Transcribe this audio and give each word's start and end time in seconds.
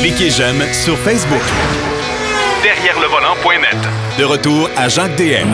Cliquez 0.00 0.30
j'aime 0.30 0.62
sur 0.72 0.96
Facebook. 0.98 1.42
Derrière 2.62 2.98
le 3.00 3.06
volant.net. 3.06 3.76
De 4.18 4.24
retour 4.24 4.68
à 4.76 4.88
Jacques 4.88 5.16
DM. 5.16 5.48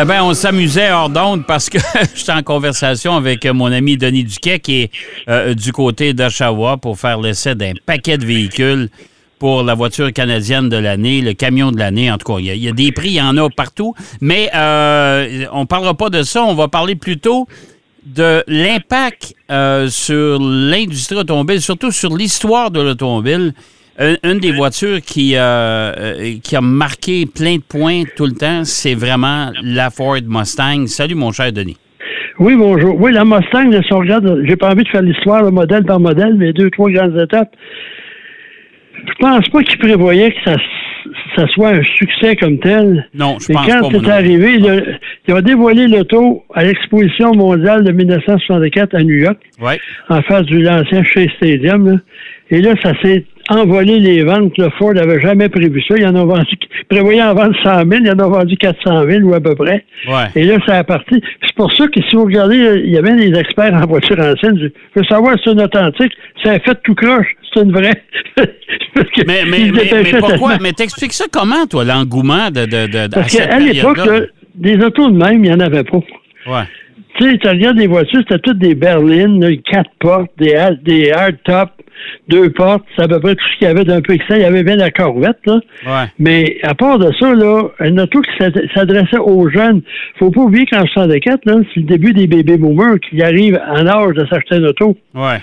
Eh 0.00 0.04
bien, 0.04 0.24
on 0.24 0.34
s'amusait 0.34 0.90
hors 0.90 1.08
d'onde 1.08 1.46
parce 1.46 1.68
que 1.68 1.78
j'étais 2.14 2.32
en 2.32 2.42
conversation 2.42 3.16
avec 3.16 3.44
mon 3.46 3.72
ami 3.72 3.96
Denis 3.96 4.24
Duquet 4.24 4.60
qui 4.60 4.82
est 4.82 4.90
euh, 5.28 5.54
du 5.54 5.72
côté 5.72 6.12
d'Oshawa 6.12 6.76
pour 6.76 6.98
faire 6.98 7.20
l'essai 7.20 7.54
d'un 7.54 7.72
paquet 7.84 8.18
de 8.18 8.26
véhicules 8.26 8.88
pour 9.38 9.62
la 9.62 9.74
voiture 9.74 10.12
canadienne 10.12 10.68
de 10.68 10.76
l'année, 10.76 11.20
le 11.20 11.34
camion 11.34 11.72
de 11.72 11.78
l'année. 11.78 12.10
En 12.10 12.18
tout 12.18 12.32
cas, 12.34 12.40
il 12.40 12.56
y, 12.56 12.68
a, 12.68 12.72
des 12.72 12.92
prix, 12.92 13.08
il 13.08 13.14
y 13.14 13.20
en 13.20 13.36
a 13.36 13.50
partout. 13.50 13.94
Mais 14.20 14.50
euh, 14.54 15.46
on 15.52 15.60
ne 15.60 15.66
parlera 15.66 15.94
pas 15.94 16.08
de 16.08 16.22
ça. 16.22 16.44
On 16.44 16.54
va 16.54 16.68
parler 16.68 16.94
plutôt 16.96 17.46
de 18.06 18.42
l'impact 18.46 19.34
euh, 19.50 19.88
sur 19.88 20.38
l'industrie 20.40 21.16
automobile, 21.16 21.60
surtout 21.60 21.90
sur 21.90 22.16
l'histoire 22.16 22.70
de 22.70 22.80
l'automobile. 22.80 23.52
Une, 23.98 24.40
des 24.40 24.52
voitures 24.52 25.00
qui, 25.00 25.32
euh, 25.36 26.34
qui 26.42 26.54
a 26.54 26.60
marqué 26.60 27.24
plein 27.24 27.56
de 27.56 27.62
points 27.62 28.02
tout 28.14 28.26
le 28.26 28.32
temps, 28.32 28.62
c'est 28.64 28.94
vraiment 28.94 29.50
la 29.62 29.88
Ford 29.88 30.18
Mustang. 30.26 30.86
Salut, 30.86 31.14
mon 31.14 31.32
cher 31.32 31.50
Denis. 31.50 31.78
Oui, 32.38 32.54
bonjour. 32.56 32.94
Oui, 33.00 33.12
la 33.12 33.24
Mustang, 33.24 33.72
si 33.72 33.92
on 33.94 34.00
regarde, 34.00 34.42
j'ai 34.46 34.56
pas 34.56 34.68
envie 34.68 34.84
de 34.84 34.88
faire 34.88 35.00
l'histoire 35.00 35.50
modèle 35.50 35.84
par 35.84 35.98
modèle, 35.98 36.34
mais 36.34 36.52
deux, 36.52 36.70
trois 36.70 36.90
grandes 36.90 37.16
étapes. 37.16 37.56
Je 39.04 39.12
pense 39.18 39.48
pas 39.48 39.62
qu'ils 39.62 39.78
prévoyaient 39.78 40.32
que 40.32 40.50
ça, 40.50 40.56
ça 41.36 41.46
soit 41.48 41.70
un 41.70 41.82
succès 41.82 42.36
comme 42.36 42.58
tel. 42.58 43.08
Non, 43.14 43.36
je 43.38 43.52
Et 43.52 43.54
pense 43.54 43.66
quand 43.66 43.90
c'est 43.90 44.10
arrivé, 44.10 44.58
ils 45.26 45.34
ont 45.34 45.40
dévoilé 45.40 45.86
l'auto 45.86 46.44
à 46.54 46.64
l'exposition 46.64 47.32
mondiale 47.34 47.84
de 47.84 47.92
1964 47.92 48.94
à 48.94 49.02
New 49.02 49.16
York, 49.16 49.38
ouais. 49.60 49.78
en 50.08 50.22
face 50.22 50.44
du 50.44 50.62
l'ancien 50.62 51.02
Shea 51.04 51.28
Stadium. 51.36 51.90
Là. 51.90 51.96
Et 52.50 52.60
là, 52.60 52.74
ça 52.82 52.92
s'est 53.02 53.24
envolé 53.48 53.98
les 53.98 54.22
ventes. 54.22 54.56
Le 54.58 54.70
Ford 54.78 54.94
n'avait 54.94 55.20
jamais 55.20 55.48
prévu 55.48 55.82
ça. 55.86 55.94
Il 55.96 56.06
en 56.06 56.14
a 56.14 56.24
vendu, 56.24 56.56
prévoyait 56.88 57.22
en 57.22 57.34
vendre 57.34 57.54
100 57.62 57.88
000, 57.88 57.90
il 58.04 58.10
en 58.10 58.18
a 58.18 58.28
vendu 58.28 58.56
400 58.56 59.04
000 59.08 59.22
ou 59.22 59.34
à 59.34 59.40
peu 59.40 59.54
près. 59.54 59.84
Ouais. 60.08 60.26
Et 60.34 60.44
là, 60.44 60.58
ça 60.66 60.78
a 60.78 60.84
parti. 60.84 61.22
C'est 61.42 61.54
pour 61.56 61.72
ça 61.72 61.86
que 61.88 62.00
si 62.08 62.16
vous 62.16 62.24
regardez, 62.24 62.82
il 62.84 62.90
y 62.90 62.98
avait 62.98 63.16
des 63.16 63.38
experts 63.38 63.74
en 63.74 63.86
voiture 63.86 64.18
ancienne. 64.18 64.58
Je 64.58 65.00
veux 65.00 65.06
savoir 65.08 65.34
si 65.36 65.42
c'est 65.44 65.52
une 65.52 65.62
authentique. 65.62 66.12
Ça 66.44 66.52
a 66.52 66.58
fait 66.58 66.78
tout 66.82 66.94
croche. 66.94 67.26
C'est 67.54 67.62
une 67.62 67.72
vraie. 67.72 68.02
mais, 68.36 68.46
mais, 69.26 69.70
mais, 69.72 70.02
mais, 70.02 70.18
pourquoi? 70.18 70.58
Mais 70.60 70.72
t'expliques 70.72 71.12
ça 71.12 71.24
comment, 71.32 71.66
toi, 71.66 71.84
l'engouement 71.84 72.50
de, 72.50 72.66
de, 72.66 72.86
de, 72.86 73.14
Parce 73.14 73.34
qu'à 73.34 73.58
l'époque, 73.58 74.00
des 74.54 74.76
autos 74.76 75.10
de 75.10 75.16
même, 75.16 75.44
il 75.44 75.50
n'y 75.50 75.52
en 75.52 75.60
avait 75.60 75.84
pas. 75.84 76.00
Ouais. 76.46 76.64
Tu 77.18 77.30
sais, 77.30 77.38
tu 77.38 77.48
regardes 77.48 77.78
des 77.78 77.86
voitures, 77.86 78.20
c'était 78.20 78.38
toutes 78.38 78.58
des 78.58 78.74
berlines, 78.74 79.40
là, 79.40 79.54
quatre 79.70 79.90
portes, 79.98 80.30
des, 80.38 80.54
des 80.84 81.10
hardtop, 81.12 81.70
deux 82.28 82.50
portes, 82.50 82.84
c'est 82.94 83.02
à 83.02 83.08
peu 83.08 83.20
près 83.20 83.34
tout 83.34 83.44
ce 83.52 83.58
qu'il 83.58 83.68
y 83.68 83.70
avait 83.70 83.84
d'un 83.84 84.00
peu 84.00 84.14
excellent. 84.14 84.38
Il 84.38 84.42
y 84.42 84.46
avait 84.46 84.62
bien 84.62 84.76
la 84.76 84.90
Corvette, 84.90 85.38
là. 85.46 85.60
Ouais. 85.86 86.10
Mais 86.18 86.58
à 86.62 86.74
part 86.74 86.98
de 86.98 87.10
ça, 87.18 87.32
là, 87.34 87.68
une 87.80 88.00
auto 88.00 88.20
qui 88.20 88.30
s'adressait 88.74 89.18
aux 89.18 89.48
jeunes. 89.48 89.82
Faut 90.18 90.30
pas 90.30 90.42
oublier 90.42 90.66
qu'en 90.66 90.84
64, 90.86 91.46
là, 91.46 91.60
c'est 91.72 91.80
le 91.80 91.86
début 91.86 92.12
des 92.12 92.26
bébés 92.26 92.58
boomers 92.58 92.98
qui 93.00 93.22
arrivent 93.22 93.60
en 93.66 93.86
âge 93.86 94.14
de 94.14 94.26
s'acheter 94.26 94.56
une 94.56 94.66
auto. 94.66 94.96
Ouais. 95.14 95.38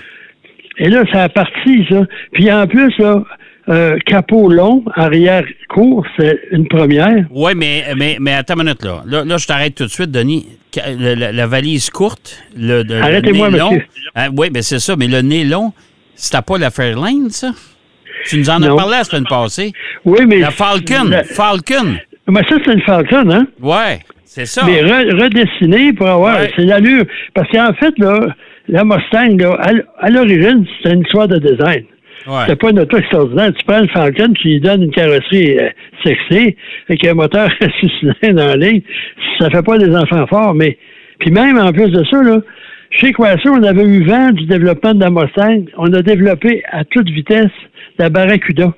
Et 0.78 0.88
là, 0.88 1.04
ça 1.12 1.24
a 1.24 1.28
parti, 1.28 1.86
ça. 1.88 2.02
Puis 2.32 2.52
en 2.52 2.66
plus, 2.66 2.96
là, 2.98 3.24
euh, 3.68 3.98
capot 4.06 4.48
long, 4.50 4.84
arrière 4.94 5.44
court, 5.68 6.06
c'est 6.18 6.38
une 6.50 6.66
première. 6.68 7.24
Oui, 7.30 7.52
mais, 7.56 7.84
mais, 7.96 8.18
mais 8.20 8.34
attends 8.34 8.54
une 8.54 8.64
minute, 8.64 8.84
là. 8.84 9.02
Là, 9.06 9.24
là 9.24 9.36
je 9.36 9.46
t'arrête 9.46 9.74
tout 9.74 9.84
de 9.84 9.90
suite, 9.90 10.10
Denis. 10.10 10.46
La, 10.98 11.30
la, 11.32 11.46
valise 11.46 11.88
courte, 11.88 12.42
le, 12.56 12.82
le 12.82 13.00
Arrêtez-moi, 13.00 13.48
nez 13.50 13.58
long. 13.58 13.78
Hein, 14.16 14.28
oui, 14.36 14.48
mais 14.52 14.62
c'est 14.62 14.80
ça, 14.80 14.96
mais 14.96 15.06
le 15.06 15.20
nez 15.22 15.44
long, 15.44 15.72
c'était 16.16 16.42
pas 16.42 16.58
la 16.58 16.70
Fairlane, 16.70 17.30
ça? 17.30 17.52
Tu 18.26 18.38
nous 18.38 18.50
en 18.50 18.60
as 18.62 18.74
parlé 18.74 18.96
la 18.98 19.04
semaine 19.04 19.26
passée. 19.28 19.72
Oui, 20.04 20.26
mais. 20.26 20.38
La 20.40 20.50
Falcon. 20.50 21.04
La- 21.08 21.22
Falcon. 21.22 21.96
Mais 22.26 22.40
ça, 22.48 22.56
c'est 22.64 22.72
une 22.72 22.80
Falcon, 22.82 23.30
hein? 23.30 23.46
Ouais, 23.62 24.00
c'est 24.24 24.46
ça. 24.46 24.62
Mais 24.66 24.82
re- 24.82 25.22
redessiné 25.22 25.92
pour 25.92 26.08
avoir. 26.08 26.40
Ouais. 26.40 26.50
C'est 26.56 26.64
l'allure. 26.64 27.04
Parce 27.34 27.48
qu'en 27.52 27.72
fait, 27.74 27.92
là, 27.98 28.34
la 28.68 28.82
Mustang, 28.82 29.36
là, 29.38 29.56
à, 29.60 30.06
à 30.06 30.10
l'origine, 30.10 30.66
c'est 30.82 30.92
une 30.92 31.02
histoire 31.02 31.28
de 31.28 31.38
design. 31.38 31.84
C'est 32.46 32.56
pas 32.56 32.70
une 32.70 32.80
auto 32.80 32.96
extraordinaire. 32.96 33.52
Tu 33.54 33.64
prends 33.66 33.82
une 33.82 33.88
Falcon, 33.88 34.32
tu 34.34 34.48
lui 34.48 34.60
donnes 34.60 34.84
une 34.84 34.90
carrosserie 34.90 35.58
euh, 35.58 35.68
sexy, 36.04 36.56
avec 36.88 37.06
un 37.06 37.14
moteur 37.14 37.50
à 37.60 37.66
six 37.80 37.90
cylindres 38.00 38.56
ligne. 38.56 38.82
Ça 39.38 39.50
fait 39.50 39.62
pas 39.62 39.78
des 39.78 39.94
enfants 39.94 40.26
forts, 40.26 40.54
mais. 40.54 40.78
Puis 41.20 41.30
même 41.30 41.58
en 41.58 41.72
plus 41.72 41.90
de 41.90 42.04
ça, 42.04 42.22
là, 42.22 42.40
chez 42.90 43.12
Quasar, 43.12 43.52
on 43.52 43.62
avait 43.62 43.84
eu 43.84 44.04
vent 44.04 44.30
du 44.30 44.46
développement 44.46 44.94
de 44.94 45.00
la 45.00 45.10
Mustang. 45.10 45.64
On 45.76 45.92
a 45.92 46.02
développé 46.02 46.62
à 46.70 46.84
toute 46.84 47.08
vitesse 47.08 47.50
la 47.98 48.08
Barracuda, 48.08 48.72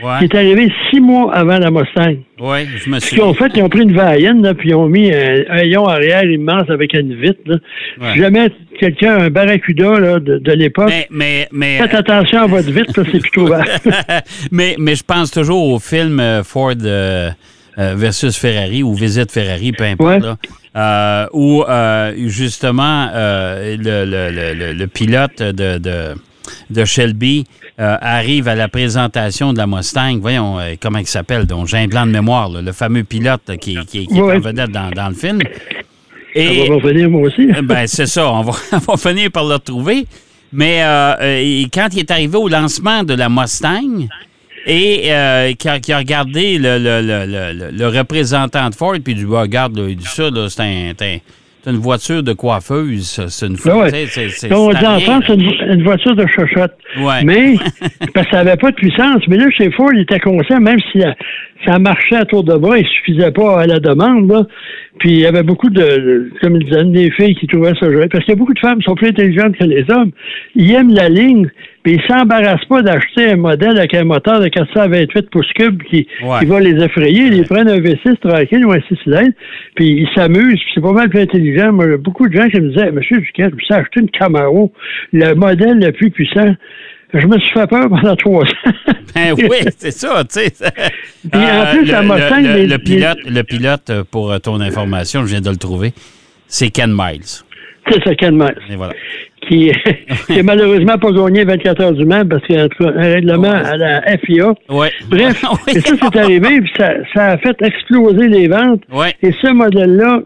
qui 0.00 0.06
Ouais, 0.06 0.24
est 0.24 0.34
arrivée 0.34 0.72
six 0.90 1.00
mois 1.00 1.34
avant 1.34 1.58
la 1.58 1.70
Mustang. 1.70 2.16
ouais, 2.40 2.66
je 2.76 2.88
me 2.90 2.98
Ce 2.98 3.10
qu'ils 3.10 3.20
ont 3.22 3.32
souviens. 3.34 3.48
fait, 3.48 3.58
ils 3.58 3.62
ont 3.62 3.68
pris 3.68 3.82
une 3.82 3.92
vaillenne, 3.94 4.42
là, 4.42 4.54
puis 4.54 4.70
ils 4.70 4.74
ont 4.74 4.86
mis 4.86 5.12
un, 5.12 5.42
un 5.50 5.62
lion 5.64 5.86
arrière 5.86 6.24
immense 6.24 6.68
avec 6.70 6.94
une 6.94 7.14
vitre. 7.14 7.40
Là. 7.46 7.56
Ouais. 8.00 8.12
Si 8.14 8.18
jamais 8.20 8.48
quelqu'un 8.78 9.18
un 9.18 9.30
barracuda 9.30 9.98
là, 10.00 10.18
de, 10.20 10.38
de 10.38 10.52
l'époque, 10.52 10.88
Mais, 10.88 11.06
mais, 11.10 11.48
mais, 11.52 11.78
faites 11.78 11.94
attention 11.94 12.40
à 12.42 12.46
votre 12.46 12.70
vitre, 12.70 12.92
c'est 12.94 13.20
plutôt 13.20 13.46
vert. 13.46 13.64
mais, 14.50 14.76
mais 14.78 14.94
je 14.96 15.04
pense 15.04 15.30
toujours 15.30 15.68
au 15.72 15.78
film 15.78 16.18
euh, 16.20 16.42
Ford 16.42 16.72
euh, 16.82 17.30
euh, 17.78 17.94
versus 17.96 18.36
Ferrari 18.38 18.82
ou 18.82 18.94
Visite 18.94 19.30
Ferrari, 19.30 19.72
peu 19.72 19.84
importe, 19.84 20.22
Ouais. 20.22 20.26
là, 20.26 20.36
euh, 20.76 21.26
où 21.32 21.62
euh, 21.68 22.12
justement 22.28 23.08
le, 23.12 23.76
le- 24.04 24.30
le- 24.30 24.54
le- 24.54 24.72
le 24.72 24.86
pilote 24.86 25.42
de, 25.42 25.78
de, 25.78 26.14
de 26.70 26.84
Shelby 26.84 27.44
euh, 27.78 27.96
arrive 28.00 28.48
à 28.48 28.54
la 28.54 28.68
présentation 28.68 29.52
de 29.52 29.58
la 29.58 29.66
Mustang. 29.66 30.18
Voyons 30.20 30.58
euh, 30.58 30.74
comment 30.80 30.98
il 30.98 31.06
s'appelle, 31.06 31.46
donc 31.46 31.66
j'ai 31.68 31.78
un 31.78 31.86
blanc 31.86 32.06
de 32.06 32.10
mémoire, 32.12 32.48
là, 32.48 32.60
le 32.62 32.72
fameux 32.72 33.04
pilote 33.04 33.56
qui, 33.60 33.76
qui, 33.86 34.02
est 34.04 34.12
Ouais. 34.12 34.36
en 34.36 34.40
vedette 34.40 34.70
dans, 34.70 34.90
dans 34.90 35.08
le 35.08 35.14
film. 35.14 35.38
Et, 36.34 36.68
va 36.68 36.74
revenir 36.76 37.10
moi 37.10 37.22
aussi. 37.22 37.46
ben, 37.62 37.86
c'est 37.86 38.06
ça, 38.06 38.30
on 38.30 38.42
va, 38.42 38.52
on 38.72 38.78
va 38.78 38.96
finir 38.96 39.30
par 39.30 39.44
le 39.44 39.54
retrouver. 39.54 40.06
Mais 40.52 40.80
euh, 40.82 41.64
quand 41.72 41.88
il 41.92 42.00
est 42.00 42.10
arrivé 42.10 42.36
au 42.36 42.48
lancement 42.48 43.02
de 43.04 43.14
la 43.14 43.28
Mustang 43.28 44.06
et 44.66 45.04
euh, 45.12 45.52
qui, 45.54 45.68
a, 45.68 45.80
qui 45.80 45.92
a 45.92 45.98
regardé 45.98 46.58
le, 46.58 46.78
le, 46.78 47.00
le, 47.00 47.52
le- 47.52 47.70
le 47.70 47.88
représentant 47.88 48.68
de 48.68 48.74
Ford, 48.74 48.94
puis 49.02 49.14
il 49.14 49.18
dit 49.20 49.24
bah, 49.24 49.42
Regarde, 49.42 49.78
là, 49.78 49.88
il 49.88 49.96
dit 49.96 50.04
ça, 50.04 50.28
c'est 50.48 50.60
un- 50.62 51.18
c'est 51.62 51.68
un- 51.68 51.72
c'est 51.72 51.76
une 51.76 51.76
voiture 51.82 52.22
de 52.22 52.32
coiffeuse, 52.32 53.06
ça, 53.06 53.28
c'est 53.28 53.46
une 53.46 53.56
tu 53.56 53.62
sais, 53.90 54.06
c'est- 54.06 54.28
c'est- 54.30 54.52
on 54.54 54.70
dit 54.70 54.86
en 54.86 54.98
France, 55.00 55.24
c'est 55.26 55.34
une, 55.34 55.50
une 55.72 55.82
voiture 55.84 56.14
de 56.16 56.26
chochotte. 56.26 56.72
Ouais. 56.98 57.24
Mais, 57.24 57.54
parce 58.14 58.26
que 58.26 58.30
ça 58.32 58.44
n'avait 58.44 58.56
pas 58.56 58.70
de 58.70 58.76
puissance. 58.76 59.22
Mais 59.28 59.36
là, 59.36 59.46
chez 59.56 59.70
Ford, 59.72 59.90
il 59.92 60.00
était 60.00 60.20
conscient, 60.20 60.60
même 60.60 60.78
si 60.92 61.02
euh, 61.02 61.12
ça 61.66 61.78
marchait 61.78 62.16
à 62.16 62.24
tour 62.24 62.42
de 62.44 62.54
bras, 62.56 62.78
il 62.78 62.86
suffisait 62.86 63.30
pas 63.32 63.60
à 63.60 63.66
la 63.66 63.78
demande. 63.80 64.30
Là. 64.30 64.42
Puis 64.98 65.10
il 65.10 65.18
y 65.20 65.26
avait 65.26 65.42
beaucoup 65.42 65.68
de, 65.70 65.80
de- 65.80 66.30
comme 66.42 66.56
il 66.56 66.64
disait, 66.64 66.84
des 66.84 67.10
filles 67.12 67.34
qui 67.34 67.46
trouvaient 67.46 67.72
ça 67.80 67.90
joli. 67.90 68.08
Parce 68.08 68.24
qu'il 68.24 68.32
y 68.32 68.36
a 68.36 68.38
beaucoup 68.38 68.54
de 68.54 68.58
femmes 68.58 68.78
qui 68.78 68.84
sont 68.84 68.94
plus 68.94 69.08
intelligentes 69.08 69.56
que 69.56 69.64
les 69.64 69.84
hommes. 69.90 70.10
Ils 70.54 70.72
aiment 70.72 70.92
la 70.94 71.08
ligne, 71.08 71.48
puis 71.82 71.94
ils 71.94 72.02
s'embarrassent 72.12 72.64
pas 72.68 72.82
d'acheter 72.82 73.30
un 73.32 73.36
modèle 73.36 73.78
avec 73.78 73.94
un 73.94 74.04
moteur 74.04 74.40
de 74.40 74.48
428 74.48 75.30
pouces 75.30 75.52
cubes 75.54 75.82
qui, 75.84 76.06
Ouais. 76.22 76.40
qui 76.40 76.46
va 76.46 76.60
les 76.60 76.82
effrayer. 76.82 77.26
Ils 77.26 77.44
prennent 77.46 77.68
un 77.68 77.78
V6 77.78 78.16
tranquille 78.18 78.64
ou 78.66 78.72
un 78.72 78.80
6 78.88 78.96
cylindres, 79.04 79.32
puis 79.74 79.86
ils 80.02 80.08
s'amusent, 80.14 80.54
puis 80.60 80.72
c'est 80.74 80.82
pas 80.82 80.92
mal 80.92 81.08
plus 81.08 81.20
intelligent. 81.20 81.72
Moi, 81.72 81.96
beaucoup 81.98 82.28
de 82.28 82.34
gens 82.38 82.48
qui 82.48 82.60
me 82.60 82.70
disaient, 82.70 82.90
Monsieur 82.92 83.18
Duquette, 83.20 83.52
vous 83.52 83.60
savez 83.68 83.82
acheter 83.82 84.00
une 84.00 84.10
Camaro, 84.10 84.72
le 85.12 85.34
modèle 85.34 85.78
le 85.78 85.92
plus 85.92 86.10
puissant. 86.10 86.54
Je 87.14 87.26
me 87.26 87.38
suis 87.38 87.50
fait 87.52 87.66
peur 87.66 87.88
pendant 87.88 88.16
trois 88.16 88.42
ans. 88.44 88.72
Ben 89.14 89.34
oui, 89.36 89.56
c'est 89.76 89.90
ça, 89.90 90.22
tu 90.22 90.38
sais. 90.38 90.52
Puis 90.52 91.40
en 91.42 91.66
plus, 91.72 91.84
le, 91.84 91.84
le- 91.84 92.42
le- 92.48 92.56
les- 92.58 92.66
le 92.68 92.78
pilote, 92.78 93.18
le 93.26 93.42
pilote, 93.42 93.90
euh, 93.90 94.04
pour 94.08 94.30
euh, 94.30 94.38
ton 94.38 94.60
information, 94.60 95.22
je 95.22 95.26
viens 95.32 95.40
de 95.40 95.50
le 95.50 95.56
trouver, 95.56 95.92
c'est 96.46 96.70
Ken 96.70 96.92
Miles. 96.96 97.24
C'est 97.90 98.04
ça, 98.04 98.14
Ken 98.14 98.36
Miles, 98.36 98.54
Et 98.70 98.76
voilà. 98.76 98.92
qui, 99.48 99.72
qui 100.28 100.38
a 100.38 100.42
malheureusement 100.44 100.96
pas 100.96 101.10
gagné 101.10 101.42
24 101.44 101.80
heures 101.82 101.92
du 101.92 102.04
Mans 102.04 102.24
parce 102.24 102.46
qu'il 102.46 102.54
y 102.54 102.58
a 102.60 102.64
un 102.68 103.02
règlement 103.02 103.50
à 103.50 103.76
la 103.76 104.00
FIA. 104.18 104.54
Ouais. 104.68 104.92
Bref, 105.08 105.42
et 105.66 105.80
ça, 105.80 105.94
c'est 106.00 106.16
arrivé, 106.20 106.60
puis 106.60 106.70
ça, 106.78 106.92
ça 107.12 107.26
a 107.30 107.38
fait 107.38 107.60
exploser 107.62 108.28
les 108.28 108.46
ventes. 108.46 108.82
Ouais. 108.92 109.12
Et 109.22 109.32
ce 109.42 109.52
modèle-là 109.52 110.20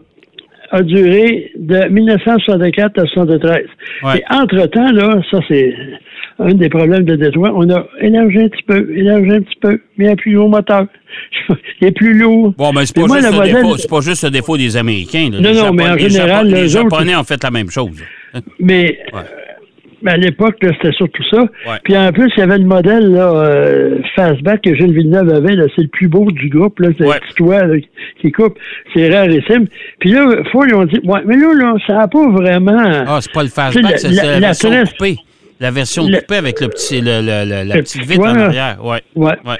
a 0.75 0.81
duré 0.83 1.51
de 1.57 1.87
1964 1.89 2.99
à 2.99 3.05
73. 3.05 3.65
Ouais. 4.03 4.17
Et 4.19 4.23
entre-temps, 4.33 4.91
là, 4.91 5.21
ça, 5.31 5.39
c'est 5.47 5.73
un 6.39 6.53
des 6.53 6.69
problèmes 6.69 7.03
de 7.05 7.15
Détroit. 7.15 7.51
On 7.55 7.69
a 7.69 7.85
élargi 8.01 8.39
un 8.39 8.47
petit 8.49 8.63
peu, 8.63 8.91
élargi 8.95 9.31
un 9.31 9.41
petit 9.41 9.59
peu, 9.61 9.79
mais 9.97 10.09
un 10.09 10.15
plus 10.15 10.35
gros 10.35 10.47
moteur. 10.49 10.85
Il 11.81 11.87
est 11.87 11.91
plus 11.91 12.13
lourd. 12.19 12.53
Bon, 12.57 12.71
mais 12.73 12.85
c'est 12.85 12.95
pas, 12.95 13.07
moi, 13.07 13.19
juste 13.19 13.31
le 13.31 13.37
modèle- 13.37 13.55
défaut, 13.55 13.87
pas 13.89 14.01
juste 14.01 14.23
le 14.25 14.29
défaut 14.31 14.57
des 14.57 14.75
Américains. 14.77 15.29
là. 15.31 15.39
Non, 15.39 15.49
Les 15.49 15.55
non, 15.55 15.73
mais 15.73 15.87
en 15.89 15.95
les 15.95 16.09
général, 16.09 16.29
Japonais- 16.49 16.55
les 16.55 16.61
les 16.63 16.75
autres- 16.77 16.89
Japonais 16.89 17.15
ont 17.15 17.23
fait 17.23 17.41
la 17.43 17.51
même 17.51 17.69
chose. 17.69 18.03
Mais 18.59 18.99
Ouais. 19.13 19.19
Mais 20.05 20.11
à 20.11 20.17
l'époque, 20.17 20.55
c'était 20.61 20.91
surtout 20.93 21.23
ça. 21.31 21.41
Ouais. 21.41 21.77
Puis 21.83 21.97
en 21.97 22.11
plus, 22.13 22.29
il 22.37 22.39
y 22.39 22.43
avait 22.43 22.59
le 22.59 22.65
modèle 22.65 23.11
là, 23.11 23.27
euh, 23.33 23.97
Fastback 24.15 24.61
que 24.61 24.75
Gilles 24.75 24.93
Villeneuve 24.93 25.29
avait. 25.33 25.55
là, 25.55 25.63
C'est 25.75 25.81
le 25.81 25.87
plus 25.87 26.07
beau 26.07 26.31
du 26.31 26.47
groupe. 26.47 26.79
Là, 26.79 26.89
c'est 26.97 27.05
Ouais. 27.05 27.15
le 27.15 27.19
petit 27.21 27.33
toit 27.35 27.63
là, 27.65 27.75
qui 28.21 28.31
coupe. 28.31 28.57
C'est 28.93 29.09
rarissime. 29.09 29.65
Puis 29.99 30.11
là, 30.11 30.27
Ford, 30.51 30.65
ils 30.67 30.75
ont 30.75 30.85
dit, 30.85 30.99
ouais, 31.03 31.19
mais 31.25 31.35
là, 31.37 31.53
là 31.53 31.73
ça 31.87 31.93
n'a 31.95 32.07
pas 32.07 32.29
vraiment... 32.29 32.77
Ah, 33.07 33.17
c'est 33.19 33.33
pas 33.33 33.43
le 33.43 33.49
fastback, 33.49 33.97
c'est 33.99 34.09
la- 34.11 34.23
la 34.23 34.39
la 34.39 34.47
version 34.47 34.69
tresse- 34.69 34.91
coupée. 34.93 35.15
La 35.59 35.71
version 35.71 36.03
coupée 36.05 36.35
avec 36.35 36.61
le 36.61 36.67
petit, 36.67 37.01
le, 37.01 37.21
le- 37.21 37.49
le- 37.49 37.67
la 37.67 37.75
petite 37.77 38.01
petit 38.01 38.11
vitre 38.11 38.25
en 38.27 38.35
arrière. 38.35 38.77
Ouais. 38.85 39.01
Ouais. 39.15 39.33
Ouais. 39.45 39.55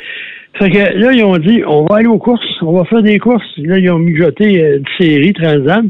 Fait 0.59 0.69
que 0.69 0.77
là, 0.77 1.11
ils 1.11 1.23
ont 1.23 1.37
dit, 1.37 1.63
on 1.67 1.85
va 1.85 1.97
aller 1.97 2.07
aux 2.07 2.17
courses, 2.19 2.45
on 2.61 2.77
va 2.77 2.85
faire 2.85 3.01
des 3.01 3.17
courses. 3.19 3.43
Là, 3.57 3.77
ils 3.79 3.89
ont 3.89 3.97
mijoté 3.99 4.63
euh, 4.63 4.77
une 4.77 4.85
série 4.99 5.33
Transam. 5.33 5.89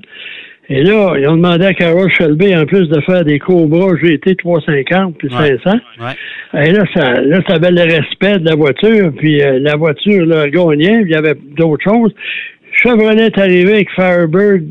Et 0.69 0.81
là, 0.83 1.13
ils 1.19 1.27
ont 1.27 1.35
demandé 1.37 1.65
à 1.65 1.73
Carol 1.73 2.09
Shelby, 2.11 2.55
en 2.55 2.65
plus 2.65 2.87
de 2.89 2.99
faire 3.01 3.23
des 3.23 3.37
Cobra 3.39 3.95
GT 4.01 4.35
350 4.35 5.15
puis 5.17 5.27
Ouais. 5.29 5.57
500. 5.63 5.77
Ouais. 5.99 6.65
Et 6.67 6.71
là, 6.71 6.83
ça, 6.95 7.21
là, 7.21 7.39
ça 7.47 7.55
avait 7.55 7.71
le 7.71 7.83
respect 7.83 8.39
de 8.39 8.45
la 8.49 8.55
voiture, 8.55 9.11
puis 9.15 9.41
euh, 9.41 9.59
la 9.59 9.75
voiture, 9.75 10.25
là, 10.25 10.49
gagnait, 10.49 11.01
puis 11.01 11.11
il 11.11 11.13
y 11.13 11.15
avait 11.15 11.35
d'autres 11.57 11.83
choses. 11.83 12.13
Chevrolet 12.71 13.27
est 13.27 13.37
arrivé 13.37 13.73
avec 13.73 13.91
Firebird, 13.91 14.63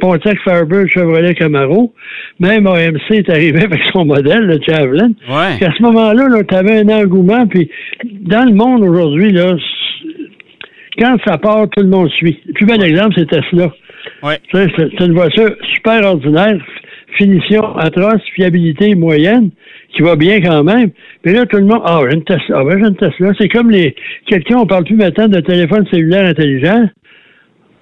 Pontiac 0.00 0.38
Firebird, 0.44 0.88
Chevrolet 0.94 1.34
Camaro. 1.34 1.92
Même 2.38 2.66
AMC 2.68 3.10
est 3.10 3.28
arrivé 3.30 3.62
avec 3.64 3.80
son 3.92 4.04
modèle, 4.04 4.46
le 4.46 4.58
Javelin. 4.66 5.10
Ouais. 5.28 5.56
Puis 5.56 5.64
à 5.66 5.72
ce 5.76 5.82
moment-là, 5.82 6.28
-là, 6.28 6.44
tu 6.44 6.54
avais 6.54 6.78
un 6.80 6.88
engouement, 6.88 7.46
puis 7.48 7.68
dans 8.04 8.44
le 8.44 8.54
monde 8.54 8.82
aujourd'hui, 8.84 9.32
là, 9.32 9.56
quand 10.98 11.16
ça 11.26 11.38
part, 11.38 11.68
tout 11.70 11.82
le 11.82 11.88
monde 11.88 12.10
suit. 12.10 12.38
Le 12.46 12.52
plus 12.52 12.66
bel 12.66 12.82
exemple, 12.82 13.14
c'est 13.16 13.28
Tesla. 13.28 13.72
Ouais. 14.22 14.38
C'est 14.52 15.00
une 15.04 15.12
voiture 15.14 15.50
super 15.74 16.04
ordinaire, 16.06 16.56
finition 17.18 17.76
atroce, 17.76 18.22
fiabilité 18.34 18.94
moyenne, 18.94 19.50
qui 19.94 20.02
va 20.02 20.16
bien 20.16 20.40
quand 20.40 20.64
même. 20.64 20.90
Puis 21.22 21.34
là, 21.34 21.44
tout 21.46 21.58
le 21.58 21.64
monde, 21.64 21.82
ah, 21.84 22.00
j'ai 22.08 22.16
une 22.16 22.24
Tesla, 22.24 22.56
ah, 22.60 22.64
ben, 22.64 22.78
j'ai 22.80 22.88
une 22.88 22.96
Tesla. 22.96 23.32
C'est 23.38 23.48
comme 23.48 23.70
les, 23.70 23.94
quelqu'un, 24.26 24.56
on 24.58 24.66
parle 24.66 24.84
plus 24.84 24.96
maintenant 24.96 25.28
de 25.28 25.40
téléphone 25.40 25.86
cellulaire 25.90 26.26
intelligent, 26.26 26.88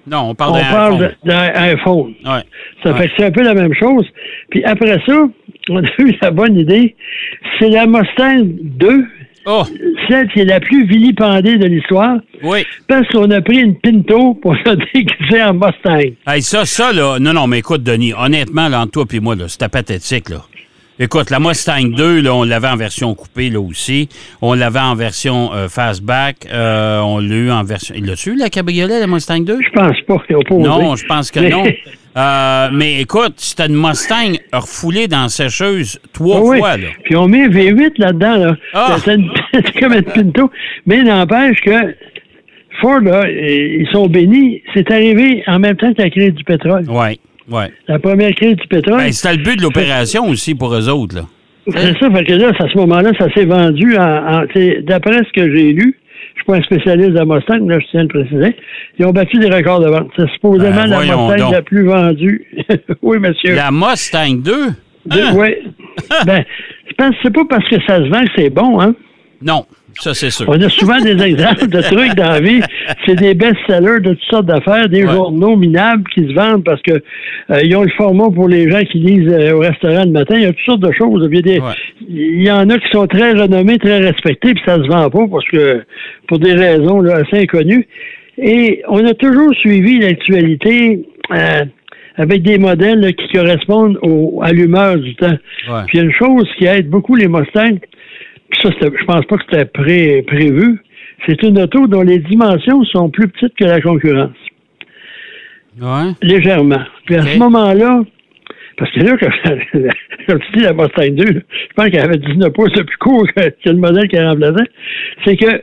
Non, 0.07 0.29
on 0.31 0.35
parle 0.35 0.53
d'un 0.53 0.67
iPhone. 0.67 0.99
de- 0.99 1.29
d'un 1.29 1.51
iPhone. 1.53 2.13
Ouais. 2.25 2.41
Ça 2.83 2.91
Ouais. 2.91 2.97
fait 2.97 3.07
que 3.07 3.13
c'est 3.17 3.25
un 3.25 3.31
peu 3.31 3.43
la 3.43 3.53
même 3.53 3.73
chose. 3.73 4.05
Puis 4.49 4.63
après 4.63 4.99
ça, 5.05 5.27
on 5.69 5.77
a 5.83 5.87
eu 5.99 6.15
la 6.21 6.31
bonne 6.31 6.57
idée. 6.57 6.95
C'est 7.59 7.69
la 7.69 7.85
Mustang 7.85 8.43
2, 8.43 9.05
Oh, 9.45 9.63
celle 10.07 10.27
qui 10.29 10.41
est 10.41 10.45
la 10.45 10.59
plus 10.59 10.85
vilipendée 10.85 11.57
de 11.57 11.65
l'histoire, 11.65 12.17
oui. 12.43 12.63
parce 12.87 13.07
qu'on 13.07 13.29
a 13.31 13.41
pris 13.41 13.59
une 13.59 13.75
Pinto 13.79 14.35
pour 14.35 14.55
la 14.65 14.75
déguiser 14.93 15.43
en 15.43 15.53
Mustang. 15.53 16.13
Hey, 16.27 16.41
ça, 16.41 16.65
ça, 16.65 16.91
là. 16.93 17.17
Non, 17.19 17.33
non, 17.33 17.47
mais 17.47 17.59
écoute, 17.59 17.83
Denis, 17.83 18.13
honnêtement, 18.13 18.67
là, 18.67 18.81
entre 18.81 18.91
toi 18.91 19.05
et 19.11 19.19
moi, 19.19 19.35
là, 19.35 19.47
c'était 19.47 19.69
pathétique, 19.69 20.29
là. 20.29 20.43
Écoute, 21.03 21.31
la 21.31 21.39
Mustang 21.39 21.95
2, 21.97 22.21
là, 22.21 22.35
on 22.35 22.43
l'avait 22.43 22.67
en 22.67 22.75
version 22.75 23.15
coupée, 23.15 23.49
là 23.49 23.59
aussi. 23.59 24.07
On 24.39 24.53
l'avait 24.53 24.77
en 24.79 24.93
version 24.93 25.51
euh, 25.51 25.67
fastback. 25.67 26.45
Euh, 26.53 26.99
on 26.99 27.17
l'a 27.17 27.35
eu 27.35 27.49
en 27.49 27.63
version. 27.63 27.95
Il 27.97 28.05
l'a-tu, 28.05 28.35
la 28.35 28.51
cabriolet, 28.51 28.99
la 28.99 29.07
Mustang 29.07 29.39
2? 29.39 29.57
Je 29.65 29.69
pense 29.71 29.99
pas 30.07 30.17
pas 30.19 30.55
Non, 30.55 30.95
je 30.95 31.05
pense 31.07 31.31
que 31.31 31.39
Mais- 31.39 31.49
non. 31.49 31.63
Euh, 32.17 32.69
mais 32.71 33.01
écoute, 33.01 33.33
c'était 33.37 33.65
une 33.65 33.81
Mustang 33.81 34.33
refoulée 34.53 35.07
dans 35.07 35.23
la 35.23 35.29
sécheuse 35.29 35.99
trois 36.13 36.39
oui. 36.41 36.59
fois, 36.59 36.77
là. 36.77 36.89
Puis 37.05 37.15
on 37.15 37.27
met 37.27 37.47
V8 37.47 37.93
là-dedans. 37.97 38.35
Là. 38.35 38.55
Ah! 38.75 38.97
C'est 39.03 39.15
une- 39.15 39.31
comme 39.79 39.93
une 39.93 40.03
Pinto. 40.03 40.51
Mais 40.85 41.01
n'empêche 41.01 41.61
que 41.61 41.95
Ford, 42.79 42.99
là, 42.99 43.27
ils 43.27 43.87
sont 43.91 44.05
bénis. 44.05 44.61
C'est 44.75 44.91
arrivé 44.91 45.41
en 45.47 45.57
même 45.57 45.77
temps 45.77 45.91
que 45.95 46.01
la 46.03 46.11
crise 46.11 46.33
du 46.35 46.43
pétrole. 46.43 46.87
Ouais, 46.87 47.17
ouais. 47.51 47.71
La 47.87 47.99
première 47.99 48.31
crise 48.35 48.55
du 48.55 48.67
pétrole. 48.67 48.97
Ben, 48.97 49.11
c'était 49.11 49.35
le 49.37 49.43
but 49.43 49.57
de 49.57 49.61
l'opération 49.63 50.27
aussi 50.29 50.55
pour 50.55 50.73
eux 50.73 50.89
autres, 50.89 51.15
là. 51.15 51.21
C'est 51.67 51.97
ça, 51.99 52.09
fait 52.11 52.23
que 52.23 52.33
là, 52.33 52.49
à 52.57 52.67
ce 52.69 52.77
moment-là, 52.77 53.11
ça 53.19 53.31
s'est 53.33 53.45
vendu 53.45 53.95
en, 53.97 54.43
d'après 54.83 55.17
ce 55.19 55.31
que 55.41 55.55
j'ai 55.55 55.73
lu, 55.73 55.95
je 56.33 56.39
suis 56.39 56.45
pas 56.47 56.55
un 56.55 56.61
spécialiste 56.63 57.11
de 57.11 57.15
la 57.19 57.25
Mustang, 57.25 57.67
là, 57.67 57.77
je 57.79 57.85
tiens 57.91 57.99
à 57.99 58.03
le 58.03 58.09
préciser, 58.09 58.55
ils 58.97 59.05
ont 59.05 59.11
battu 59.11 59.37
des 59.37 59.49
records 59.49 59.79
de 59.81 59.89
vente. 59.89 60.09
C'est 60.17 60.27
supposément 60.31 60.75
Ben, 60.75 60.87
la 60.87 60.99
Mustang 60.99 61.37
donc. 61.37 61.53
la 61.53 61.61
plus 61.61 61.85
vendue. 61.85 62.45
oui, 63.03 63.19
monsieur. 63.19 63.55
La 63.55 63.69
Mustang 63.71 64.37
2? 64.41 64.51
Deux- 65.05 65.19
Hein? 65.19 65.33
Oui. 65.35 65.49
ben, 66.25 66.43
je 66.87 66.93
pense 66.95 67.09
que 67.11 67.15
c'est 67.23 67.33
pas 67.33 67.45
parce 67.49 67.67
que 67.69 67.75
ça 67.87 67.97
se 67.97 68.09
vend 68.09 68.21
que 68.21 68.31
c'est 68.35 68.49
bon, 68.49 68.79
hein? 68.81 68.95
Non, 69.41 69.65
ça, 70.01 70.13
c'est 70.13 70.29
sûr. 70.29 70.45
On 70.49 70.59
a 70.61 70.69
souvent 70.69 70.99
des 70.99 71.21
exemples 71.23 71.67
de 71.67 71.81
trucs 71.81 72.15
dans 72.15 72.29
la 72.31 72.39
vie. 72.41 72.59
C'est 73.05 73.15
des 73.15 73.33
best-sellers 73.33 73.99
de 74.01 74.13
toutes 74.13 74.29
sortes 74.29 74.45
d'affaires, 74.45 74.89
des 74.89 75.03
Ouais. 75.05 75.11
journaux 75.11 75.55
minables 75.55 76.03
qui 76.13 76.27
se 76.27 76.33
vendent 76.33 76.63
parce 76.63 76.81
que 76.81 76.91
euh, 76.93 77.61
ils 77.63 77.75
ont 77.75 77.83
le 77.83 77.91
format 77.97 78.29
pour 78.33 78.47
les 78.47 78.69
gens 78.69 78.81
qui 78.83 78.99
lisent 78.99 79.31
euh, 79.31 79.53
au 79.53 79.59
restaurant 79.59 80.03
le 80.05 80.11
matin. 80.11 80.35
Il 80.35 80.41
y 80.43 80.45
a 80.45 80.53
toutes 80.53 80.65
sortes 80.65 80.81
de 80.81 80.91
choses. 80.91 81.27
Il 81.31 81.35
y, 81.35 81.39
a 81.39 81.41
des- 81.41 81.59
Ouais. 81.59 81.73
il 82.09 82.43
y 82.43 82.51
en 82.51 82.69
a 82.69 82.77
qui 82.77 82.87
sont 82.91 83.07
très 83.07 83.31
renommés, 83.31 83.77
très 83.77 83.99
respectés, 83.99 84.53
puis 84.53 84.63
ça 84.65 84.75
se 84.75 84.87
vend 84.87 85.09
pas 85.09 85.27
parce 85.31 85.45
que 85.49 85.83
pour 86.27 86.39
des 86.39 86.53
raisons 86.53 87.01
là, 87.01 87.17
assez 87.17 87.43
inconnues. 87.43 87.87
Et 88.37 88.81
on 88.87 89.05
a 89.05 89.13
toujours 89.13 89.53
suivi 89.55 89.99
l'actualité 89.99 91.05
euh, 91.31 91.65
avec 92.17 92.41
des 92.43 92.57
modèles 92.57 92.99
là, 92.99 93.11
qui 93.13 93.27
correspondent 93.33 93.97
au- 94.01 94.41
à 94.43 94.51
l'humeur 94.51 94.97
du 94.97 95.15
temps. 95.15 95.37
Ouais. 95.69 95.81
Puis 95.87 95.97
il 95.97 95.97
y 95.97 96.01
a 96.01 96.05
une 96.05 96.13
chose 96.13 96.47
qui 96.57 96.65
aide 96.65 96.89
beaucoup 96.89 97.15
les 97.15 97.27
Mustangs, 97.27 97.77
ça, 98.61 98.69
je 98.81 99.05
pense 99.05 99.25
pas 99.25 99.37
que 99.37 99.43
c'était 99.49 99.65
pré- 99.65 100.23
prévu. 100.27 100.79
C'est 101.27 101.41
une 101.43 101.59
auto 101.61 101.87
dont 101.87 102.01
les 102.01 102.19
dimensions 102.19 102.83
sont 102.85 103.09
plus 103.09 103.27
petites 103.27 103.53
que 103.55 103.65
la 103.65 103.79
concurrence, 103.81 104.31
Ouais. 105.79 106.11
légèrement. 106.21 106.81
Puis 107.05 107.15
à 107.15 107.21
ce 107.21 107.37
moment-là, 107.37 108.01
parce 108.77 108.91
que 108.91 108.99
là, 109.01 109.17
comme 109.17 109.29
tu 110.41 110.57
dis, 110.57 110.63
la 110.63 110.73
Mustang 110.73 111.09
2, 111.15 111.23
là, 111.23 111.39
je 111.69 111.73
pense 111.75 111.89
qu'elle 111.89 112.01
avait 112.01 112.17
19 112.17 112.51
pouces 112.53 112.73
de 112.73 112.81
plus 112.83 112.97
court 112.97 113.25
que, 113.35 113.41
que 113.49 113.69
le 113.69 113.75
modèle 113.77 114.07
qu'elle 114.07 114.27
remplaçait, 114.27 114.69
c'est 115.25 115.37
que 115.37 115.61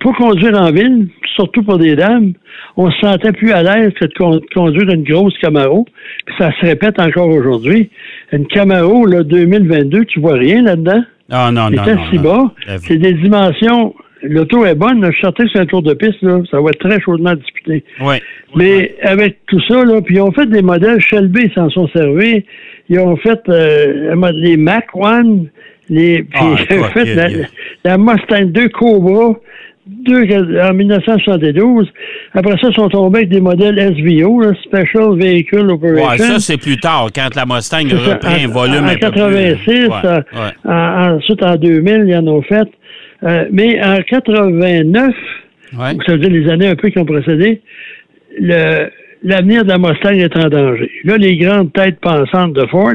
pour 0.00 0.14
conduire 0.16 0.60
en 0.60 0.70
ville, 0.72 1.08
surtout 1.36 1.62
pour 1.62 1.78
des 1.78 1.96
dames, 1.96 2.32
on 2.76 2.90
se 2.90 2.98
sentait 3.00 3.32
plus 3.32 3.52
à 3.52 3.62
l'aise 3.62 3.92
que 3.98 4.04
de 4.06 4.12
con- 4.14 4.40
conduire 4.54 4.90
une 4.90 5.04
grosse 5.04 5.36
Camaro. 5.38 5.86
Puis 6.26 6.34
ça 6.38 6.50
se 6.60 6.66
répète 6.66 7.00
encore 7.00 7.28
aujourd'hui. 7.28 7.90
Une 8.32 8.46
Camaro, 8.46 9.06
là, 9.06 9.22
2022, 9.22 10.04
tu 10.06 10.20
vois 10.20 10.34
rien 10.34 10.62
là-dedans? 10.62 11.02
Ah, 11.30 11.50
non, 11.52 11.70
non, 11.70 11.82
C'est 11.84 11.94
non. 11.94 12.02
assez 12.02 12.16
non. 12.16 12.22
bas. 12.22 12.76
C'est 12.78 12.96
des 12.98 13.14
dimensions. 13.14 13.94
L'auto 14.22 14.64
est 14.64 14.74
bonne. 14.74 15.00
là. 15.02 15.08
Je 15.10 15.16
suis 15.16 15.22
certain 15.22 15.44
que 15.44 15.50
c'est 15.52 15.60
un 15.60 15.66
tour 15.66 15.82
de 15.82 15.92
piste. 15.94 16.22
Là. 16.22 16.40
Ça 16.50 16.60
va 16.60 16.70
être 16.70 16.78
très 16.88 17.00
chaudement 17.00 17.34
disputé. 17.34 17.84
Ouais. 18.00 18.22
Mais 18.56 18.94
avec 19.02 19.38
tout 19.46 19.60
ça, 19.68 19.84
là, 19.84 20.00
puis 20.00 20.16
ils 20.16 20.20
ont 20.20 20.32
fait 20.32 20.46
des 20.46 20.62
modèles 20.62 21.00
Shelby, 21.00 21.50
s'en 21.54 21.68
sont 21.70 21.88
servis. 21.88 22.44
Ils 22.88 23.00
ont 23.00 23.16
fait 23.16 23.40
euh, 23.48 24.14
le 24.14 24.40
les 24.40 24.56
Mac 24.56 24.86
One, 24.94 25.48
les, 25.90 26.22
puis 26.22 26.40
Ah, 26.40 26.56
ils 26.70 26.78
ont 26.80 26.84
fait 26.84 27.48
la 27.84 27.98
Mustang 27.98 28.46
2 28.46 28.68
Cobra 28.70 29.34
deux, 29.86 30.22
en 30.60 30.72
1972. 30.74 31.90
Après 32.32 32.52
ça, 32.60 32.68
ils 32.70 32.74
sont 32.74 32.88
tombés 32.88 33.18
avec 33.20 33.28
des 33.30 33.40
modèles 33.40 33.78
SVO, 33.78 34.40
là, 34.40 34.52
Special 34.64 35.16
Vehicle 35.18 35.70
Operation. 35.70 36.08
Ouais, 36.08 36.18
ça, 36.18 36.38
c'est 36.38 36.56
plus 36.56 36.78
tard, 36.78 37.08
quand 37.14 37.28
la 37.36 37.44
Mustang 37.44 37.86
a 37.92 38.12
repris 38.14 38.44
un 38.44 38.48
volume 38.48 38.84
en, 38.84 38.88
un 38.88 38.94
peu 38.94 39.10
plus- 39.10 39.20
86, 39.20 39.88
Ouais, 39.88 39.94
euh, 40.04 40.16
ouais. 40.16 40.52
en- 40.72 41.16
ensuite 41.16 41.42
en 41.42 41.56
2000, 41.56 42.04
ils 42.08 42.16
en 42.16 42.26
ont 42.28 42.42
fait. 42.42 42.68
Euh, 43.24 43.44
mais 43.52 43.82
en 43.84 43.96
89, 44.02 45.14
Ouais. 45.78 45.92
ça 46.06 46.12
veut 46.12 46.18
dire 46.18 46.30
les 46.30 46.50
années 46.50 46.68
un 46.68 46.76
peu 46.76 46.88
qui 46.88 46.98
ont 46.98 47.04
précédé, 47.04 47.60
l'avenir 48.40 49.64
de 49.64 49.68
la 49.68 49.78
Mustang 49.78 50.14
est 50.18 50.36
en 50.36 50.48
danger. 50.48 50.90
Là, 51.04 51.16
les 51.16 51.36
grandes 51.36 51.72
têtes 51.72 52.00
pensantes 52.00 52.52
de 52.52 52.66
Ford, 52.66 52.92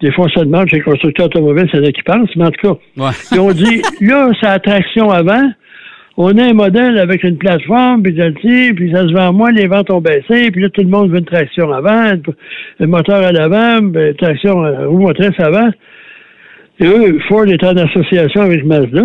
des 0.00 0.12
fois, 0.12 0.26
on 0.26 0.28
se 0.28 0.40
demande 0.44 0.68
chez 0.68 0.76
les 0.76 0.82
constructeurs 0.82 1.26
automobiles, 1.26 1.68
c'est 1.72 1.80
là 1.80 1.90
qui 1.90 2.02
pensent, 2.02 2.34
mais 2.36 2.44
en 2.44 2.50
tout 2.50 2.74
cas, 2.74 3.02
Ouais. 3.04 3.10
ils 3.32 3.40
ont 3.40 3.52
dit, 3.52 3.82
là, 4.00 4.28
c'est 4.40 4.46
la 4.46 4.58
traction 4.58 5.10
avant. 5.10 5.50
On 6.20 6.36
a 6.36 6.42
un 6.42 6.52
modèle 6.52 6.98
avec 6.98 7.22
une 7.22 7.38
plateforme, 7.38 8.02
puis 8.02 8.12
tire, 8.14 8.72
puis 8.74 8.90
ça 8.92 9.06
se 9.06 9.12
vend 9.12 9.32
moins, 9.32 9.52
les 9.52 9.68
ventes 9.68 9.88
ont 9.90 10.00
baissé, 10.00 10.50
puis 10.50 10.60
là, 10.62 10.68
tout 10.68 10.82
le 10.82 10.88
monde 10.88 11.10
veut 11.12 11.18
une 11.18 11.24
traction 11.24 11.72
avant, 11.72 12.10
un 12.80 12.86
moteur 12.86 13.24
à 13.24 13.30
l'avant, 13.30 13.80
ben, 13.82 14.12
traction 14.16 14.64
euh, 14.64 14.88
roue 14.88 14.98
motrice 14.98 15.38
avant. 15.38 15.68
Et 16.80 16.86
eux, 16.86 17.18
Ford 17.28 17.46
est 17.46 17.62
en 17.62 17.76
association 17.76 18.42
avec 18.42 18.64
Mazda. 18.64 19.04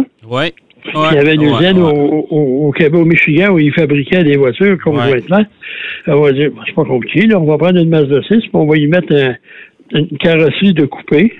Puis 0.83 0.91
il 1.11 1.15
y 1.15 1.19
avait 1.19 1.35
une 1.35 1.41
Ouais, 1.41 1.61
usine 1.69 1.77
ouais. 1.81 1.91
Au, 1.91 2.27
au, 2.31 2.67
au 2.67 2.71
Québec, 2.71 2.99
au 2.99 3.05
Michigan, 3.05 3.51
où 3.53 3.59
ils 3.59 3.71
fabriquaient 3.73 4.23
des 4.23 4.35
voitures 4.35 4.77
conjointement. 4.83 5.45
On 6.07 6.19
va 6.21 6.31
dire, 6.33 6.49
c'est 6.65 6.75
pas 6.75 6.83
compliqué, 6.83 7.27
là, 7.27 7.39
on 7.39 7.45
va 7.45 7.57
prendre 7.59 7.79
une 7.79 7.89
Mazda 7.89 8.21
6, 8.23 8.27
puis 8.39 8.49
on 8.53 8.65
va 8.65 8.75
y 8.77 8.87
mettre 8.87 9.13
un- 9.15 9.35
une 9.93 10.17
carrosserie 10.17 10.73
de 10.73 10.85
coupé. 10.85 11.31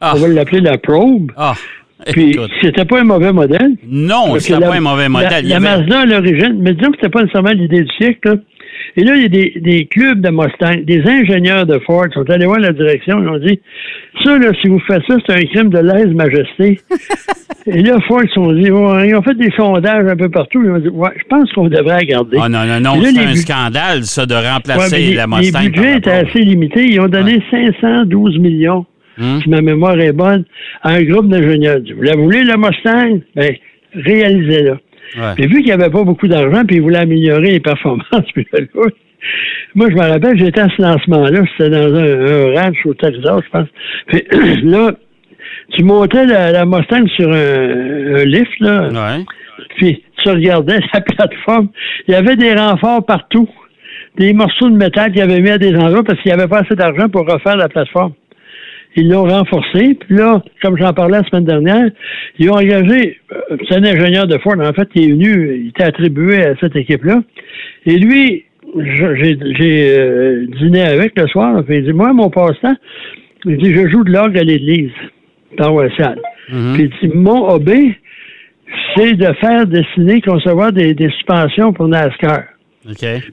Ah. 0.00 0.14
On 0.16 0.20
va 0.20 0.28
l'appeler 0.28 0.60
la 0.62 0.78
Probe. 0.78 1.32
Ah. 1.36 1.52
Puis 2.12 2.36
c'était 2.62 2.84
pas 2.84 3.00
un 3.00 3.04
mauvais 3.04 3.32
modèle. 3.32 3.72
Non, 3.88 4.38
c'était 4.38 4.60
la- 4.60 4.68
pas 4.68 4.76
un 4.76 4.80
mauvais 4.80 5.02
La, 5.04 5.08
modèle. 5.08 5.40
Il 5.44 5.46
y 5.46 5.50
la 5.50 5.56
avait- 5.56 5.64
Mazda 5.86 6.00
à 6.00 6.06
l'origine, 6.06 6.56
mais 6.60 6.74
disons 6.74 6.90
que 6.92 6.96
c'était 6.98 7.10
pas 7.10 7.20
nécessairement 7.22 7.50
l'idée 7.50 7.82
du 7.82 7.90
siècle. 7.96 8.20
là. 8.28 8.34
Et 8.96 9.04
là, 9.04 9.14
il 9.16 9.22
y 9.22 9.24
a 9.26 9.28
des, 9.28 9.52
des 9.60 9.86
clubs 9.86 10.20
de 10.20 10.30
Mustang, 10.30 10.82
des 10.84 11.02
ingénieurs 11.06 11.66
de 11.66 11.78
Ford 11.80 12.06
sont 12.14 12.28
allés 12.30 12.46
voir 12.46 12.58
la 12.58 12.72
direction, 12.72 13.20
ils 13.22 13.28
ont 13.28 13.38
dit 13.38 13.60
Ça, 14.24 14.38
là, 14.38 14.50
si 14.60 14.68
vous 14.68 14.80
faites 14.86 15.02
ça, 15.08 15.16
c'est 15.26 15.34
un 15.34 15.42
crime 15.46 15.68
de 15.70 15.78
lèse-majesté. 15.78 16.80
Et 17.66 17.82
là, 17.82 17.98
Ford, 18.08 18.20
ils 18.22 18.28
se 18.28 18.34
sont 18.34 18.52
dit 18.52 18.62
Ils 18.64 19.14
ont 19.14 19.22
fait 19.22 19.34
des 19.34 19.50
sondages 19.56 20.06
un 20.10 20.16
peu 20.16 20.30
partout. 20.30 20.62
Ils 20.64 20.70
ont 20.70 20.78
dit 20.78 20.88
Ouais, 20.88 21.10
je 21.16 21.24
pense 21.28 21.52
qu'on 21.52 21.68
devrait 21.68 21.96
la 21.96 22.04
garder. 22.04 22.38
Ah 22.40 22.48
non, 22.48 22.64
non, 22.64 22.80
non, 22.80 23.02
Et 23.02 23.06
c'est 23.12 23.20
un 23.20 23.34
scandale, 23.34 24.04
ça, 24.04 24.24
de 24.24 24.34
remplacer 24.34 24.98
les, 24.98 25.14
la 25.14 25.26
Mustang. 25.26 25.52
par 25.52 25.64
étaient 25.84 26.10
rapport- 26.10 26.30
assez 26.30 26.40
limités. 26.40 26.86
Ils 26.86 27.00
ont 27.00 27.08
donné 27.08 27.42
512 27.50 28.38
millions, 28.38 28.86
Hum? 29.20 29.40
si 29.42 29.48
ma 29.50 29.60
mémoire 29.60 29.98
est 30.00 30.12
bonne, 30.12 30.44
à 30.82 30.90
un 30.92 31.02
groupe 31.02 31.28
d'ingénieurs. 31.28 31.78
Vous 31.96 32.02
la 32.02 32.14
voulez, 32.16 32.42
la 32.44 32.56
Mustang? 32.56 33.20
Ben, 33.34 33.54
réalisez-la. 33.94 34.72
Ouais. 34.72 35.34
Puis 35.36 35.46
vu 35.46 35.56
qu'il 35.56 35.64
n'y 35.66 35.72
avait 35.72 35.90
pas 35.90 36.04
beaucoup 36.04 36.28
d'argent, 36.28 36.64
puis 36.66 36.76
il 36.76 36.82
voulait 36.82 36.98
améliorer 36.98 37.52
les 37.52 37.60
performances, 37.60 38.04
puis 38.34 38.46
moi, 39.74 39.88
je 39.90 39.94
me 39.96 40.00
rappelle, 40.00 40.38
j'étais 40.38 40.60
à 40.60 40.68
ce 40.76 40.80
lancement-là, 40.82 41.40
c'était 41.56 41.70
dans 41.70 41.94
un, 41.94 42.54
un 42.54 42.60
ranch 42.60 42.76
au 42.86 42.94
Texas, 42.94 43.40
je 43.44 43.50
pense. 43.50 43.68
Puis 44.06 44.22
là, 44.62 44.92
tu 45.76 45.82
montais 45.84 46.24
la, 46.26 46.52
la 46.52 46.64
Mustang 46.64 47.06
sur 47.16 47.30
un, 47.32 48.16
un 48.16 48.24
lift, 48.24 48.60
là, 48.60 48.88
Ouais. 48.88 49.24
puis 49.76 50.02
tu 50.22 50.28
regardais 50.30 50.78
la 50.94 51.00
plateforme. 51.00 51.68
Il 52.06 52.12
y 52.12 52.14
avait 52.14 52.36
des 52.36 52.54
renforts 52.54 53.04
partout. 53.04 53.48
Des 54.16 54.32
morceaux 54.32 54.68
de 54.68 54.76
métal 54.76 55.12
qu'ils 55.12 55.22
avaient 55.22 55.40
mis 55.40 55.50
à 55.50 55.58
des 55.58 55.74
endroits 55.76 56.02
parce 56.02 56.20
qu'il 56.20 56.32
n'y 56.32 56.38
avait 56.38 56.48
pas 56.48 56.60
assez 56.60 56.74
d'argent 56.74 57.08
pour 57.08 57.26
refaire 57.28 57.56
la 57.56 57.68
plateforme. 57.68 58.12
Ils 58.96 59.08
l'ont 59.08 59.24
renforcé. 59.24 59.94
Puis 59.94 60.16
là, 60.16 60.42
comme 60.62 60.76
j'en 60.76 60.92
parlais 60.92 61.18
la 61.18 61.24
semaine 61.24 61.44
dernière, 61.44 61.90
ils 62.38 62.50
ont 62.50 62.54
engagé, 62.54 63.18
euh, 63.32 63.56
c'est 63.68 63.76
un 63.76 63.84
ingénieur 63.84 64.26
de 64.26 64.38
Ford, 64.38 64.58
en 64.58 64.72
fait, 64.72 64.88
qui 64.90 65.04
est 65.04 65.10
venu, 65.10 65.60
il 65.62 65.68
était 65.68 65.84
attribué 65.84 66.42
à 66.42 66.56
cette 66.60 66.76
équipe-là. 66.76 67.22
Et 67.86 67.98
lui, 67.98 68.44
j'ai 68.76 69.38
j'ai, 69.58 69.98
euh, 69.98 70.46
dîné 70.58 70.82
avec 70.82 71.18
le 71.18 71.26
soir, 71.28 71.62
puis 71.64 71.78
il 71.78 71.84
dit, 71.84 71.92
moi, 71.92 72.12
mon 72.12 72.30
passe-temps, 72.30 72.76
il 73.44 73.56
dit, 73.58 73.72
je 73.72 73.88
joue 73.88 74.04
de 74.04 74.10
l'orgue 74.10 74.38
à 74.38 74.42
l'église, 74.42 74.90
dans 75.56 75.72
Westall. 75.72 76.20
Mhm. 76.50 76.74
Puis 76.74 76.90
il 77.02 77.08
dit, 77.10 77.16
mon 77.16 77.48
hobby, 77.48 77.94
c'est 78.96 79.14
de 79.14 79.32
faire 79.40 79.66
dessiner, 79.66 80.20
concevoir 80.20 80.72
des, 80.72 80.94
des 80.94 81.10
suspensions 81.10 81.72
pour 81.72 81.88
NASCAR. 81.88 82.44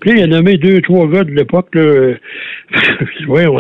Puis 0.02 0.12
il 0.12 0.24
a 0.24 0.28
nommé 0.28 0.58
deux, 0.58 0.82
trois 0.82 1.08
gars 1.08 1.24
de 1.24 1.32
l'époque, 1.32 1.70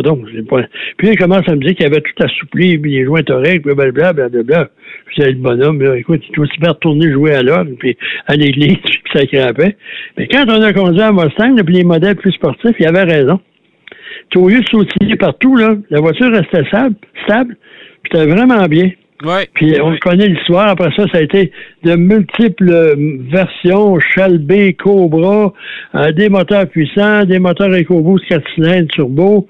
donc, 0.03 0.25
pas... 0.49 0.61
Puis 0.97 1.09
il 1.09 1.17
commence 1.17 1.47
à 1.47 1.55
me 1.55 1.61
dire 1.61 1.75
qu'il 1.75 1.85
avait 1.85 2.01
tout 2.01 2.23
assoupli, 2.23 2.77
puis 2.77 2.91
les 2.91 3.05
joints 3.05 3.21
puis 3.23 3.59
blablabla, 3.61 4.13
blablabla. 4.13 4.69
Puis 5.05 5.15
c'est 5.17 5.31
le 5.31 5.37
bonhomme, 5.37 5.81
écoute, 5.95 6.21
il 6.27 6.35
doit 6.35 6.47
se 6.47 6.59
faire 6.59 6.73
retourner 6.73 7.11
jouer 7.11 7.35
à 7.35 7.43
l'orgue, 7.43 7.75
puis 7.77 7.95
à 8.27 8.35
l'église, 8.35 8.77
puis 8.83 9.01
ça 9.13 9.25
crampait. 9.25 9.77
Mais 10.17 10.27
quand 10.27 10.45
on 10.47 10.61
a 10.61 10.73
conduit 10.73 11.01
à 11.01 11.11
Mustang, 11.11 11.55
là, 11.55 11.63
puis 11.63 11.75
les 11.75 11.83
modèles 11.83 12.15
plus 12.15 12.31
sportifs, 12.31 12.75
il 12.79 12.87
avait 12.87 13.03
raison. 13.03 13.39
Tu 14.31 14.39
au 14.39 14.49
lieu 14.49 14.61
de 14.61 14.67
sautiller 14.67 15.15
partout, 15.17 15.55
là, 15.55 15.75
la 15.91 15.99
voiture 15.99 16.31
restait 16.31 16.65
stable, 16.65 16.95
stable 17.25 17.55
puis 18.05 18.19
c'était 18.19 18.31
vraiment 18.31 18.65
bien. 18.67 18.91
Puis 19.53 19.75
on 19.81 19.95
connaît 19.97 20.27
l'histoire. 20.27 20.67
Après 20.67 20.89
ça, 20.95 21.05
ça 21.11 21.19
a 21.19 21.21
été 21.21 21.51
de 21.83 21.95
multiples 21.95 22.95
versions, 23.31 23.99
Shelby, 23.99 24.75
Cobra, 24.75 25.53
euh, 25.95 26.11
des 26.11 26.29
moteurs 26.29 26.67
puissants, 26.67 27.23
des 27.23 27.39
moteurs 27.39 27.73
EcoBoost 27.73 28.25
4 28.27 28.43
cylindres 28.55 28.87
turbo. 28.89 29.47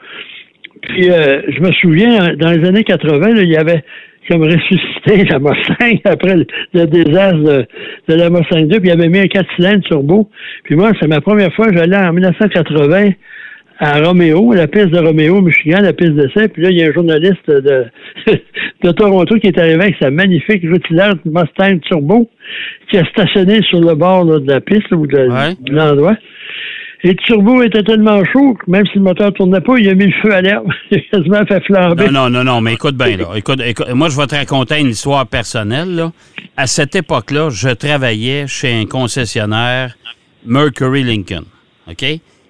Puis 0.84 1.10
euh, 1.10 1.42
je 1.50 1.60
me 1.62 1.72
souviens, 1.74 2.36
dans 2.36 2.52
les 2.52 2.68
années 2.68 2.84
80, 2.84 3.34
là, 3.34 3.42
il 3.42 3.50
y 3.50 3.58
avait 3.58 3.84
comme 4.30 4.44
ressuscité 4.44 5.24
la 5.30 5.40
Mustang 5.40 6.00
après 6.04 6.36
le, 6.74 6.86
désastre 6.86 7.38
de, 7.38 7.66
de 8.08 8.14
la 8.16 8.30
Mustang 8.30 8.68
2, 8.68 8.80
puis 8.80 8.90
il 8.90 8.92
avait 8.92 9.10
mis 9.10 9.20
un 9.20 9.28
4 9.28 9.48
cylindres 9.56 9.84
turbo. 9.84 10.30
Puis 10.64 10.76
moi, 10.76 10.92
c'est 11.00 11.08
ma 11.08 11.22
première 11.22 11.54
fois, 11.54 11.68
j'allais 11.74 11.98
en 11.98 12.14
1980 12.14 13.12
à 13.80 14.00
Roméo, 14.02 14.54
la 14.54 14.68
piste 14.68 14.88
de 14.90 15.00
Roméo, 15.00 15.42
Michigan, 15.42 15.80
la 15.82 15.94
piste 15.94 16.14
d'essai. 16.14 16.48
Puis 16.48 16.62
là, 16.64 16.70
il 16.72 16.78
y 16.78 16.84
a 16.84 16.88
un 16.88 16.94
journaliste 16.94 17.50
de, 17.50 17.86
de 18.84 18.92
Toronto 18.92 19.36
qui 19.40 19.48
est 19.48 19.58
arrivé 19.58 19.76
avec 19.84 19.96
sa 20.02 20.10
magnifique 20.12 20.64
Rutilaire 20.64 21.16
Mustang 21.26 21.80
Turbo 21.82 22.30
qui 22.90 22.98
a 22.98 23.06
stationné 23.06 23.62
sur 23.70 23.82
le 23.82 23.96
bord 23.96 24.24
là, 24.26 24.40
de 24.40 24.48
la 24.48 24.62
piste 24.62 24.90
là, 24.92 24.98
ou 24.98 25.08
de, 25.08 25.18
Ouais. 25.18 25.56
de 25.60 25.74
l'endroit. 25.74 26.16
Et 27.04 27.10
le 27.10 27.16
turbo 27.16 27.62
était 27.62 27.84
tellement 27.84 28.24
chaud 28.26 28.56
que 28.56 28.72
même 28.72 28.86
si 28.88 28.98
le 28.98 29.04
moteur 29.04 29.28
ne 29.28 29.32
tournait 29.32 29.62
pas, 29.62 29.78
il 29.78 29.88
a 29.90 29.94
mis 29.94 30.06
le 30.08 30.14
feu 30.24 30.34
à 30.34 30.42
l'herbe. 30.42 30.68
Il 30.92 30.98
a 30.98 31.02
quasiment 31.12 31.46
fait 31.46 31.64
flamber. 31.66 32.06
Non, 32.06 32.12
non, 32.12 32.30
non, 32.30 32.44
non, 32.46 32.62
mais 32.62 32.74
écoute 32.74 32.96
bien, 32.96 33.18
là. 33.18 33.26
Écoute, 33.36 33.62
écoute, 33.64 33.88
moi, 33.94 34.10
je 34.10 34.18
vais 34.20 34.26
te 34.26 34.34
raconter 34.34 34.80
une 34.80 34.88
histoire 34.88 35.28
personnelle, 35.28 35.94
là. 35.94 36.12
À 36.58 36.66
cette 36.66 36.96
époque-là, 36.96 37.50
je 37.52 37.70
travaillais 37.70 38.48
chez 38.48 38.74
un 38.74 38.86
concessionnaire 38.86 39.96
Mercury 40.48 41.04
Lincoln. 41.04 41.44
OK? 41.88 42.06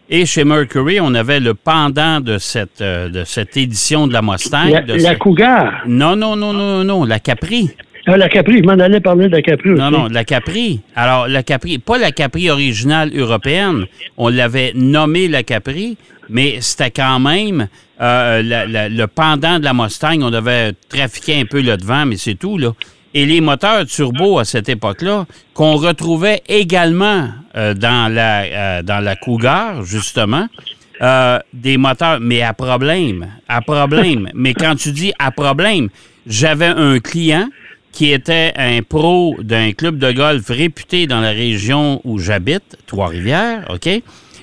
Et 0.10 0.26
chez 0.26 0.44
Mercury, 0.44 1.00
on 1.02 1.14
avait 1.16 1.40
le 1.40 1.56
pendant 1.56 2.20
de 2.20 2.38
cette, 2.38 2.82
euh, 2.82 3.10
de 3.10 3.24
cette 3.24 3.58
édition 3.58 4.06
de 4.08 4.14
la 4.14 4.22
Mustang. 4.22 4.70
La, 4.70 4.82
de 4.82 4.94
la 4.94 5.14
ce- 5.14 5.18
Cougar. 5.18 5.82
Non, 5.88 6.16
non, 6.16 6.36
non, 6.36 6.54
non, 6.54 6.84
non, 6.84 7.06
la 7.06 7.20
Capri. 7.20 7.72
Ah, 8.08 8.16
la 8.18 8.30
Capri, 8.30 8.60
je 8.60 8.64
m'en 8.64 8.74
allais 8.80 9.00
parler 9.00 9.28
de 9.28 9.32
la 9.36 9.42
Capri 9.42 9.72
aussi. 9.72 9.82
Non, 9.82 9.90
non, 9.90 10.08
la 10.12 10.24
Capri. 10.24 10.82
Alors, 10.96 11.28
la 11.28 11.42
Capri, 11.42 11.80
pas 11.80 11.98
la 11.98 12.12
Capri 12.12 12.52
originale 12.52 13.12
européenne. 13.18 13.86
On 14.18 14.30
l'avait 14.30 14.74
nommée 14.76 15.28
la 15.28 15.42
Capri, 15.42 15.98
mais 16.30 16.58
c'était 16.62 16.92
quand 16.92 17.20
même 17.20 17.68
euh, 18.00 18.44
la- 18.44 18.68
la- 18.68 18.90
le 18.90 19.08
pendant 19.08 19.58
de 19.58 19.64
la 19.64 19.74
Mustang. 19.74 20.22
On 20.22 20.30
devait 20.30 20.74
trafiquer 20.88 21.40
un 21.42 21.46
peu 21.46 21.62
le 21.62 21.78
devant, 21.78 22.06
mais 22.06 22.18
c'est 22.18 22.36
tout, 22.36 22.60
là. 22.60 22.74
Et 23.18 23.26
les 23.26 23.40
moteurs 23.40 23.86
turbo 23.86 24.40
à 24.40 24.44
cette 24.44 24.68
époque-là, 24.68 25.26
qu'on 25.54 25.78
retrouvait 25.78 26.44
également 26.50 27.30
euh, 27.56 27.74
dans, 27.74 28.14
la, 28.14 28.42
euh, 28.44 28.82
dans 28.84 29.00
la 29.00 29.16
Cougar, 29.16 29.86
justement, 29.86 30.50
euh, 31.02 31.40
des 31.54 31.78
moteurs, 31.78 32.20
mais 32.20 32.42
à 32.42 32.52
problème, 32.52 33.30
à 33.48 33.62
problème. 33.62 34.30
mais 34.36 34.54
quand 34.54 34.76
tu 34.76 34.92
dis 34.92 35.14
à 35.18 35.32
problème, 35.32 35.88
j'avais 36.28 36.66
un 36.66 37.00
client 37.00 37.48
qui 37.94 38.12
était 38.12 38.52
un 38.58 38.82
pro 38.82 39.38
d'un 39.42 39.72
club 39.72 39.98
de 39.98 40.12
golf 40.12 40.50
réputé 40.50 41.08
dans 41.08 41.22
la 41.22 41.32
région 41.32 42.02
où 42.04 42.20
j'habite, 42.20 42.78
Trois-Rivières, 42.86 43.66
OK? 43.70 43.88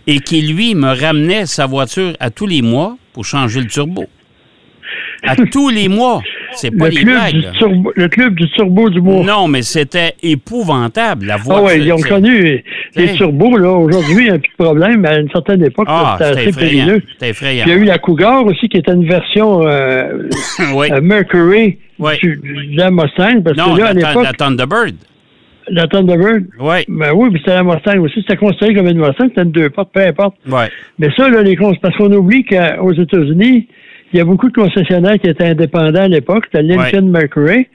Et 0.07 0.21
qui, 0.21 0.41
lui, 0.41 0.75
me 0.75 0.99
ramenait 0.99 1.45
sa 1.45 1.67
voiture 1.67 2.15
à 2.21 2.31
tous 2.31 2.47
les 2.47 2.63
mois 2.63 2.97
pour 3.13 3.27
changer 3.27 3.61
le 3.61 3.67
turbo. 3.67 4.07
À 5.25 5.37
tous 5.53 5.69
les 5.69 5.89
mois. 5.89 6.23
C'est 6.55 6.71
pas 6.71 6.87
le, 6.87 6.91
des 6.91 6.97
club 7.01 7.15
blagues. 7.17 7.35
du 7.35 7.59
turbo, 7.59 7.93
le 7.97 8.09
club 8.09 8.35
du 8.35 8.49
turbo 8.51 8.91
du 8.91 9.01
bois. 9.01 9.25
Non, 9.25 9.49
mais 9.49 9.63
c'était 9.63 10.15
épouvantable, 10.23 11.27
la 11.27 11.35
Ah 11.35 11.39
voiture. 11.39 11.65
ouais, 11.65 11.81
ils 11.81 11.93
ont 11.93 11.97
connu 11.99 12.63
les 12.97 13.13
turbos, 13.15 13.57
là. 13.57 13.71
Aujourd'hui, 13.71 14.17
il 14.19 14.25
n'y 14.25 14.31
a 14.31 14.39
plus 14.39 14.51
de 14.59 14.65
problème, 14.65 15.01
mais 15.01 15.09
à 15.09 15.19
une 15.19 15.31
certaine 15.31 15.65
époque, 15.65 15.87
Ah, 15.89 16.17
c'était 16.19 16.41
assez 16.41 16.53
périlleux. 16.59 17.03
C'était 17.13 17.31
effrayant. 17.31 17.65
Puis 17.65 17.73
il 17.73 17.77
y 17.77 17.79
a 17.81 17.83
eu 17.83 17.87
la 17.87 17.99
Cougar 17.99 18.45
aussi, 18.47 18.69
qui 18.69 18.77
était 18.79 18.93
une 18.93 19.07
version 19.09 19.67
euh, 19.67 20.29
oui. 20.75 20.89
euh, 20.93 21.01
Mercury 21.01 21.79
du, 22.23 22.37
de 22.73 22.77
la 22.77 22.91
Mustang, 22.91 23.43
parce 23.43 23.57
Non, 23.57 23.75
que 23.75 23.81
là, 23.81 23.87
à 23.89 23.95
la, 24.23 24.33
Thunderbird. 24.33 24.95
la 25.69 25.87
Thunderbird, 25.87 26.47
Oui, 26.61 26.77
ben 26.89 27.13
oui, 27.15 27.31
puis 27.31 27.39
c'était 27.45 27.55
la 27.57 27.63
Mustang 27.63 27.99
aussi. 28.01 28.21
C'était 28.21 28.37
considéré 28.37 28.75
comme 28.75 28.89
une 28.89 28.99
Mustang, 28.99 29.29
c'était 29.29 29.43
une 29.43 29.53
deux 29.53 29.71
portes, 29.71 29.91
peu 29.93 30.01
importe. 30.01 30.37
oui. 30.51 30.65
Mais 30.99 31.09
ça, 31.17 31.29
là, 31.29 31.43
les 31.43 31.57
cons, 31.57 31.73
parce 31.81 31.97
qu'on 31.97 32.13
oublie 32.13 32.45
qu'aux 32.45 32.93
États-Unis, 32.93 33.69
il 34.13 34.19
y 34.19 34.21
a 34.21 34.25
beaucoup 34.25 34.49
de 34.49 34.55
concessionnaires 34.55 35.19
qui 35.19 35.29
étaient 35.29 35.47
indépendants 35.47 36.03
à 36.03 36.09
l'époque. 36.09 36.45
C'était 36.47 36.63
Lincoln 36.63 37.09
Mercury, 37.11 37.67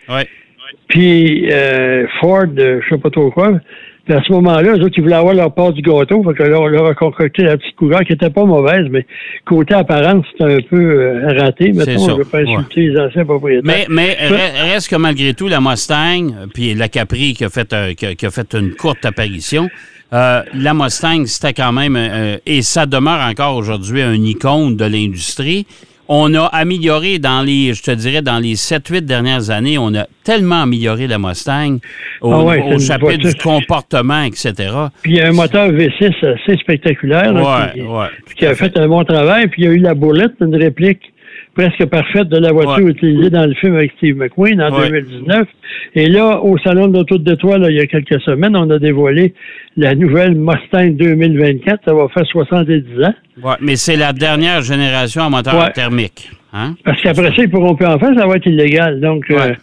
puis 0.88 1.50
euh, 1.52 2.06
Ford, 2.22 2.46
euh, 2.58 2.80
je 2.84 2.96
sais 2.96 3.02
pas 3.02 3.10
trop 3.10 3.32
quoi. 3.32 3.60
Puis 4.06 4.16
à 4.16 4.22
ce 4.26 4.32
moment-là, 4.32 4.72
eux 4.78 4.82
autres, 4.82 4.94
ils 4.96 5.02
voulaient 5.04 5.16
avoir 5.16 5.34
leur 5.34 5.54
part 5.54 5.74
du 5.74 5.82
gâteau. 5.82 6.24
Fait 6.24 6.34
que 6.34 6.44
là, 6.44 6.62
on 6.62 6.68
leur 6.68 6.86
a 6.86 6.94
concocté 6.94 7.44
la 7.44 7.58
petite 7.58 7.76
cougar 7.76 8.06
qui 8.06 8.14
était 8.14 8.30
pas 8.30 8.46
mauvaise, 8.46 8.86
mais 8.90 9.06
côté 9.46 9.74
apparence, 9.74 10.26
c'était 10.32 10.46
un 10.54 10.60
peu 10.70 10.78
euh, 10.80 11.28
raté. 11.38 11.74
Mettons, 11.74 11.98
ça, 11.98 12.12
je 12.14 12.18
veux 12.18 12.24
pas 12.24 12.40
insulter 12.40 12.88
les 12.88 12.98
anciens 12.98 13.26
propriétaires. 13.26 13.64
Mais, 13.66 13.86
mais 13.90 14.16
re- 14.30 14.72
reste 14.74 14.90
que 14.90 14.96
malgré 14.96 15.34
tout, 15.34 15.50
la 15.50 15.60
Mustang, 15.60 16.30
euh, 16.30 16.46
puis 16.54 16.74
la 16.74 16.88
Capri 16.88 17.34
qui 17.34 17.44
a 17.44 17.50
fait, 17.50 17.76
qui 17.98 18.06
a, 18.06 18.16
qui 18.16 18.26
a 18.26 18.32
fait 18.32 18.54
une 18.54 18.76
courte 18.76 19.04
apparition, 19.06 19.68
euh, 20.14 20.42
la 20.54 20.74
Mustang, 20.74 21.26
c'était 21.26 21.52
quand 21.52 21.74
même, 21.74 21.98
euh, 21.98 22.38
et 22.46 22.62
ça 22.62 22.86
demeure 22.86 23.20
encore 23.30 23.58
aujourd'hui 23.58 24.02
un 24.04 24.14
icône 24.14 24.78
de 24.78 24.86
l'industrie. 24.86 25.68
On 26.10 26.34
a 26.36 26.46
amélioré 26.46 27.20
dans 27.20 27.42
les, 27.46 27.74
je 27.74 27.84
te 27.84 27.92
dirais, 27.92 28.22
dans 28.22 28.40
les 28.40 28.56
7-8 28.56 29.02
dernières 29.02 29.50
années, 29.50 29.78
on 29.78 29.94
a 29.94 30.08
tellement 30.24 30.64
amélioré 30.64 31.08
la 31.08 31.20
Mustang 31.20 31.80
au, 32.22 32.32
Ah 32.32 32.44
ouais, 32.44 32.64
au 32.64 32.80
chapitre 32.80 33.12
voiture. 33.12 33.30
du 33.30 33.36
comportement, 33.36 34.24
etc. 34.24 34.54
Puis 35.02 35.14
il 35.14 35.18
y 35.18 35.22
a 35.22 35.28
un 35.28 35.34
moteur 35.34 35.70
V6 35.72 36.26
assez 36.26 36.58
spectaculaire 36.58 37.34
là, 37.34 37.72
qui, 37.74 37.82
ouais. 37.82 38.08
qui 38.38 38.46
a 38.46 38.56
fait 38.56 38.78
un 38.78 38.88
bon 38.88 39.04
travail. 39.04 39.48
Puis 39.48 39.64
il 39.64 39.66
y 39.66 39.68
a 39.68 39.74
eu 39.74 39.80
la 39.80 39.94
boulette, 39.94 40.34
une 40.40 40.56
réplique 40.56 41.14
presque 41.58 41.86
parfaite 41.86 42.30
de 42.30 42.38
la 42.38 42.52
voiture 42.52 42.86
Ouais. 42.86 42.92
utilisée 42.92 43.30
dans 43.32 43.46
le 43.48 43.54
film 43.56 43.76
avec 43.76 43.92
Steve 43.98 44.16
McQueen 44.16 44.62
en 44.62 44.72
Ouais. 44.72 44.90
2019. 44.90 45.48
Et 45.96 46.08
là, 46.08 46.40
au 46.42 46.58
Salon 46.60 46.88
de 46.88 46.98
l'Auto 46.98 47.18
de 47.18 47.36
il 47.70 47.76
y 47.76 47.80
a 47.80 47.88
quelques 47.88 48.22
semaines, 48.22 48.56
on 48.56 48.70
a 48.70 48.78
dévoilé 48.78 49.34
la 49.76 49.96
nouvelle 49.96 50.36
Mustang 50.36 50.92
2024. 50.96 51.82
Ça 51.86 51.94
va 51.94 52.08
faire 52.10 52.26
70 52.28 52.84
ans. 53.04 53.14
Ouais, 53.44 53.56
mais 53.62 53.76
c'est 53.76 53.96
la 53.96 54.14
dernière 54.14 54.62
génération 54.62 55.24
en 55.24 55.30
moteur 55.32 55.56
Ouais. 55.56 55.72
thermique. 55.72 56.30
Hein? 56.54 56.76
Parce 56.84 57.02
qu'après 57.02 57.30
ça, 57.36 57.44
ils 57.44 57.50
pourront 57.50 57.76
plus 57.76 57.86
en 57.88 57.98
faire, 58.00 58.14
ça 58.18 58.28
va 58.28 58.36
être 58.36 58.46
illégal. 58.46 59.00
Donc, 59.02 59.30
euh, 59.32 59.54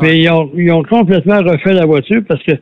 mais 0.00 0.18
ils 0.18 0.28
ont, 0.30 0.50
ils 0.56 0.70
ont 0.72 0.82
complètement 0.82 1.38
refait 1.42 1.74
la 1.74 1.84
voiture 1.86 2.22
parce 2.26 2.42
que 2.42 2.52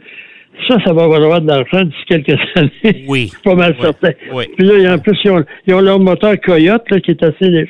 ça, 0.69 0.77
ça 0.85 0.93
va 0.93 1.09
valoir 1.09 1.41
de 1.41 1.47
l'argent 1.49 1.83
d'ici 1.83 2.05
quelques 2.09 2.39
années. 2.57 3.05
Oui. 3.09 3.31
pas 3.45 3.55
mal 3.55 3.75
Oui. 3.79 3.85
certain. 3.85 4.11
Oui. 4.33 4.45
Puis 4.57 4.67
là, 4.67 4.91
a- 4.91 4.95
en 4.95 4.99
plus, 4.99 5.17
ils 5.25 5.31
ont, 5.31 5.45
ils 5.67 5.75
ont 5.75 5.81
leur 5.81 5.99
moteur 6.01 6.35
Coyote, 6.41 6.85
là, 6.91 7.01
qui 7.01 7.11
est 7.13 7.23
assez 7.23 7.45
lég- 7.49 7.69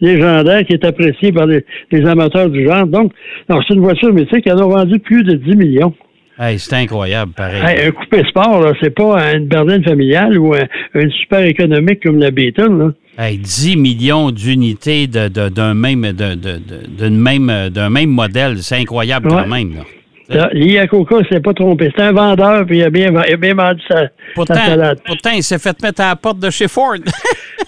légendaire, 0.00 0.64
qui 0.64 0.74
est 0.74 0.84
apprécié 0.84 1.32
par 1.32 1.46
les, 1.46 1.64
les 1.90 2.06
amateurs 2.06 2.48
du 2.50 2.64
genre. 2.66 2.86
Donc, 2.86 3.12
c'est 3.48 3.74
une 3.74 3.80
voiture 3.80 4.12
mythique. 4.12 4.46
En 4.50 4.58
ont 4.62 4.68
vendu 4.70 4.98
plus 4.98 5.22
de 5.24 5.34
10 5.34 5.56
millions. 5.56 5.94
Hey, 6.40 6.58
c'est 6.60 6.74
incroyable, 6.76 7.32
pareil. 7.36 7.60
Hey, 7.66 7.86
un 7.88 7.90
coupé 7.90 8.22
sport, 8.28 8.60
là, 8.62 8.72
c'est 8.80 8.94
pas 8.94 9.34
une 9.34 9.46
berline 9.48 9.82
familiale 9.82 10.38
ou 10.38 10.54
un, 10.54 10.66
une 10.94 11.10
super 11.10 11.40
économique 11.44 12.00
comme 12.04 12.18
la 12.20 12.30
Beetle, 12.30 12.78
là. 12.78 12.92
Hey, 13.20 13.38
10 13.38 13.76
millions 13.76 14.30
d'unités 14.30 15.08
de- 15.08 15.26
de- 15.26 15.48
d'un 15.48 15.74
même, 15.74 16.02
de- 16.12 17.08
même, 17.08 17.70
d'un 17.70 17.90
même 17.90 18.10
modèle. 18.10 18.58
C'est 18.58 18.76
incroyable 18.76 19.26
quand 19.28 19.48
même. 19.48 19.74
Là. 19.74 19.82
Là, 20.28 20.50
L'Iacoca 20.52 21.16
s'est 21.30 21.40
pas 21.40 21.54
trompé. 21.54 21.90
C'est 21.96 22.02
un 22.02 22.12
vendeur, 22.12 22.66
puis 22.66 22.78
il 22.78 22.82
a 22.84 22.90
bien, 22.90 23.08
il 23.26 23.32
a 23.34 23.36
bien 23.36 23.54
vendu 23.54 23.80
sa, 23.88 24.02
sa 24.02 24.08
Pourtant, 24.34 24.54
salade. 24.54 24.98
pourtant, 25.04 25.30
il 25.34 25.42
s'est 25.42 25.58
fait 25.58 25.80
mettre 25.82 26.02
à 26.02 26.08
la 26.10 26.16
porte 26.16 26.38
de 26.38 26.50
chez 26.50 26.68
Ford. 26.68 26.96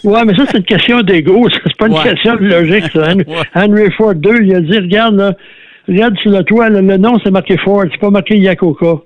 Ouais, 0.02 0.24
mais 0.24 0.34
ça, 0.34 0.44
c'est 0.50 0.56
une 0.56 0.64
question 0.64 1.02
d'ego. 1.02 1.46
C'est 1.52 1.76
pas 1.76 1.86
une 1.88 1.92
Ouais. 1.92 2.02
question 2.04 2.34
de 2.36 2.46
logique, 2.46 2.84
ça. 2.90 3.12
Ouais. 3.14 3.24
Henry 3.54 3.90
Ford 3.98 4.14
II, 4.14 4.32
il 4.40 4.54
a 4.54 4.60
dit, 4.62 4.78
regarde, 4.78 5.16
là, 5.16 5.34
regarde 5.86 6.16
sur 6.22 6.30
le 6.30 6.42
toit, 6.42 6.70
le, 6.70 6.80
le 6.80 6.96
nom, 6.96 7.18
c'est 7.22 7.30
marqué 7.30 7.58
Ford, 7.58 7.84
c'est 7.90 8.00
pas 8.00 8.08
marqué 8.08 8.38
Yakoka. 8.38 9.02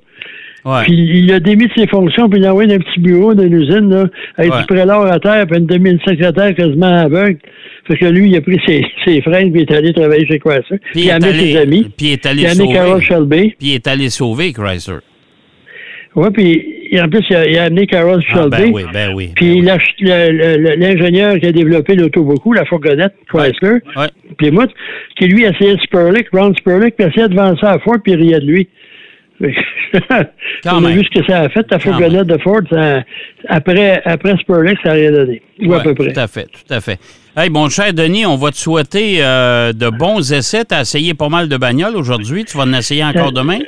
Ouais. 0.65 0.83
Puis 0.85 0.95
il 0.95 1.33
a 1.33 1.41
démis 1.41 1.67
de 1.67 1.73
ses 1.77 1.87
fonctions, 1.87 2.29
puis 2.31 2.41
il 2.41 2.47
a 2.47 2.51
envoyé 2.53 2.75
un 2.75 2.79
petit 2.79 3.01
bureau 3.01 3.35
d'une 3.35 3.53
usine, 3.53 3.91
là, 3.91 4.07
avec 4.39 4.51
Ouais. 4.53 4.61
du 4.61 4.67
prélat 4.67 5.01
à 5.13 5.19
terre, 5.19 5.47
puis 5.47 5.59
une 5.59 5.67
demi-secrétaire 5.67 6.55
quasiment 6.55 6.87
aveugle. 6.87 7.39
Fait 7.87 7.97
que 7.99 8.07
lui, 8.07 8.31
il 8.31 8.37
a 8.37 8.41
pris 8.41 8.59
ses, 8.67 8.83
ses 9.05 9.21
freins, 9.21 9.51
puis 9.51 9.61
il 9.63 9.71
est 9.71 9.73
allé 9.77 9.93
travailler 9.93 10.27
chez 10.27 10.39
Chrysler. 10.39 10.79
Puis 10.93 11.03
il 11.03 11.11
a 11.11 11.17
amené 11.17 11.33
ses 11.33 11.57
amis. 11.59 11.83
puis 11.97 12.07
il 12.07 12.13
est 12.13 12.25
allé 12.27 12.43
il 12.43 12.47
a 12.47 12.51
amené 12.53 12.65
sauver. 12.65 12.75
Carol 12.75 13.03
Shelby. 13.03 13.55
Puis 13.59 13.69
il 13.69 13.75
est 13.75 13.87
allé 13.87 14.09
sauver 14.09 14.53
Chrysler. 14.55 14.97
Oui, 16.17 16.29
puis 16.33 17.01
en 17.03 17.09
plus, 17.09 17.25
il 17.29 17.35
a, 17.37 17.47
il 17.49 17.59
a 17.59 17.65
amené 17.65 17.87
Carol 17.87 18.23
Ah, 18.31 18.33
Shelby. 18.35 18.51
ben 18.51 18.71
oui, 18.73 18.83
ben 18.93 19.15
oui. 19.15 19.31
Puis 19.35 19.61
ben 19.63 19.79
l'ingénieur 20.79 21.39
qui 21.41 21.47
a 21.47 21.53
développé 21.53 21.95
l'auto 21.97 22.23
beaucoup, 22.23 22.53
la 22.53 22.65
fourgonnette 22.65 23.15
Chrysler. 23.29 23.81
Ouais. 23.97 24.07
puis 24.39 24.51
moi, 24.51 24.67
qui 25.19 25.27
lui 25.27 25.43
essayait 25.45 25.77
Spurlick, 25.83 26.29
Ron 26.33 26.55
Spurlick, 26.55 26.97
puis 26.97 27.07
essayait 27.07 27.29
de 27.29 27.35
vendre 27.35 27.59
ça 27.61 27.73
à 27.73 27.79
Ford, 27.81 27.97
puis 28.03 28.13
il 28.13 28.19
riait 28.19 28.41
de 28.41 28.47
lui. 28.47 28.69
Quand 30.63 30.81
On 30.81 30.85
a 30.85 30.91
vu 30.91 31.03
ce 31.05 31.21
que 31.21 31.27
ça 31.27 31.41
a 31.43 31.49
fait, 31.49 31.67
Quand 31.69 31.79
fourgonnette 31.81 32.27
de 32.27 32.39
Ford. 32.39 32.61
ça- 32.71 33.03
après, 33.49 34.01
après 34.05 34.37
Spurlick, 34.39 34.79
ça 34.83 34.91
n'a 34.91 34.95
rien 34.95 35.13
donné. 35.13 35.43
Ou 35.65 35.75
à 35.75 35.81
peu 35.81 35.95
près. 35.95 36.13
Tout 36.13 36.21
à 36.21 36.27
fait, 36.27 36.45
tout 36.47 36.73
à 36.75 36.81
fait. 36.81 36.99
Hey, 37.37 37.51
mon 37.51 37.69
cher 37.69 37.93
Denis, 37.93 38.27
on 38.27 38.37
va 38.37 38.51
te 38.51 38.57
souhaiter 38.57 39.17
euh, 39.21 39.73
de 39.73 39.89
bons 39.91 40.33
essais. 40.33 40.65
Tu 40.65 40.75
as 40.75 40.83
essayé 40.83 41.15
pas 41.15 41.29
mal 41.29 41.49
de 41.49 41.57
bagnoles 41.57 41.97
aujourd'hui. 41.97 42.45
Tu 42.45 42.57
vas 42.57 42.65
en 42.65 42.73
essayer 42.73 43.05
encore 43.05 43.29
Euh, 43.29 43.33
demain? 43.33 43.59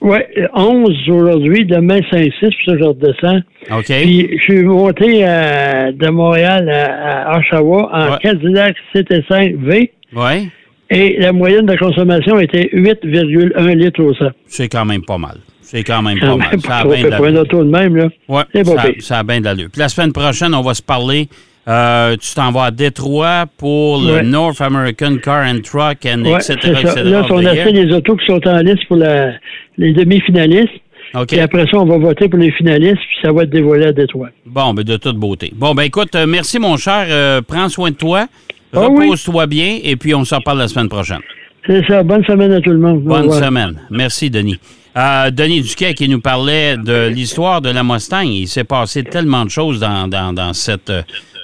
Oui, 0.00 0.18
11 0.54 0.96
aujourd'hui, 1.10 1.66
demain 1.66 1.98
5-6, 2.10 2.32
puis 2.40 2.56
ça, 2.66 2.72
je 2.78 2.84
redescends. 2.84 3.40
OK. 3.70 3.84
Puis 3.86 4.38
je 4.38 4.42
suis 4.42 4.62
monté 4.62 5.22
euh, 5.26 5.92
de 5.92 6.08
Montréal 6.08 6.70
à, 6.70 7.32
à 7.34 7.38
Oshawa 7.38 7.90
en 7.92 8.12
Ouais. 8.12 8.18
Cadillac 8.22 8.76
CT5V. 8.94 9.90
Oui. 10.14 10.48
Et 10.90 11.16
la 11.20 11.32
moyenne 11.32 11.66
de 11.66 11.76
consommation 11.76 12.38
était 12.40 12.68
8,1 12.72 13.74
litres 13.76 14.02
au 14.02 14.12
100. 14.14 14.24
C'est 14.46 14.68
quand 14.68 14.84
même 14.84 15.02
pas 15.02 15.18
mal. 15.18 15.36
C'est 15.62 15.84
quand 15.84 16.02
même 16.02 16.18
pas 16.18 16.36
mal. 16.36 16.48
même 16.50 16.60
Ça 16.60 16.68
pas 16.68 16.78
a 16.80 16.84
bien 16.84 17.02
pour 17.04 17.14
un 17.26 17.32
d'allure. 17.32 17.40
auto 17.42 17.64
de 17.64 17.70
même, 17.70 17.96
là. 17.96 18.08
Ouais, 18.28 18.42
C'est 18.52 18.64
pas 18.64 18.82
ça, 18.82 18.88
ça 18.98 19.18
a 19.18 19.22
bien 19.22 19.40
d'allure. 19.40 19.68
Puis 19.72 19.78
la 19.80 19.88
semaine 19.88 20.12
prochaine, 20.12 20.52
on 20.54 20.62
va 20.62 20.74
se 20.74 20.82
parler. 20.82 21.28
Euh, 21.68 22.16
tu 22.16 22.34
t'en 22.34 22.50
vas 22.50 22.64
à 22.64 22.70
Détroit 22.72 23.44
pour 23.56 24.00
le 24.00 24.14
Ouais. 24.14 24.22
North 24.24 24.60
American 24.60 25.18
Car 25.22 25.46
and 25.46 25.60
Truck, 25.62 25.98
and 26.06 26.24
Ouais, 26.24 26.32
etc., 26.40 26.56
c'est 26.60 26.74
ça. 26.74 26.80
etc. 26.80 27.02
Là, 27.04 27.26
on 27.30 27.44
a 27.46 27.54
fait 27.54 27.70
les 27.70 27.92
autos 27.94 28.16
qui 28.16 28.26
sont 28.26 28.40
en 28.48 28.58
liste 28.60 28.84
pour 28.88 28.96
la- 28.96 29.34
les 29.78 29.92
demi-finalistes. 29.92 30.72
OK. 31.14 31.32
Et 31.34 31.40
après 31.40 31.64
ça, 31.70 31.76
on 31.78 31.84
va 31.86 31.98
voter 31.98 32.28
pour 32.28 32.38
les 32.40 32.50
finalistes, 32.52 32.96
puis 32.96 33.16
ça 33.22 33.30
va 33.32 33.42
être 33.42 33.50
dévoilé 33.50 33.86
à 33.86 33.92
Détroit. 33.92 34.30
Bon, 34.46 34.72
ben 34.74 34.82
de 34.84 34.96
toute 34.96 35.16
beauté. 35.16 35.52
Bon, 35.54 35.74
ben 35.74 35.82
écoute, 35.82 36.14
euh, 36.16 36.24
merci 36.26 36.58
mon 36.58 36.76
cher. 36.76 37.06
Euh, 37.08 37.42
prends 37.46 37.68
soin 37.68 37.90
de 37.90 37.96
toi. 37.96 38.26
Ah 38.74 38.88
oui. 38.88 39.04
Repose-toi 39.06 39.46
bien 39.46 39.78
et 39.82 39.96
puis 39.96 40.14
on 40.14 40.24
s'en 40.24 40.40
parle 40.40 40.58
la 40.58 40.68
semaine 40.68 40.88
prochaine. 40.88 41.20
C'est 41.66 41.84
ça. 41.86 42.02
Bonne 42.02 42.24
semaine 42.24 42.52
à 42.52 42.60
tout 42.60 42.70
le 42.70 42.78
monde. 42.78 43.02
Bonne 43.02 43.30
semaine. 43.32 43.80
Merci, 43.90 44.30
Denis. 44.30 44.58
Euh, 44.96 45.30
Denis 45.30 45.62
Duquet 45.62 45.94
qui 45.94 46.08
nous 46.08 46.20
parlait 46.20 46.76
de 46.76 47.08
l'histoire 47.08 47.60
de 47.60 47.70
la 47.70 47.82
Mustang. 47.84 48.22
Il 48.26 48.48
s'est 48.48 48.64
passé 48.64 49.04
tellement 49.04 49.44
de 49.44 49.50
choses 49.50 49.78
dans, 49.78 50.08
dans- 50.08 50.32
dans 50.32 50.52
cette, 50.52 50.92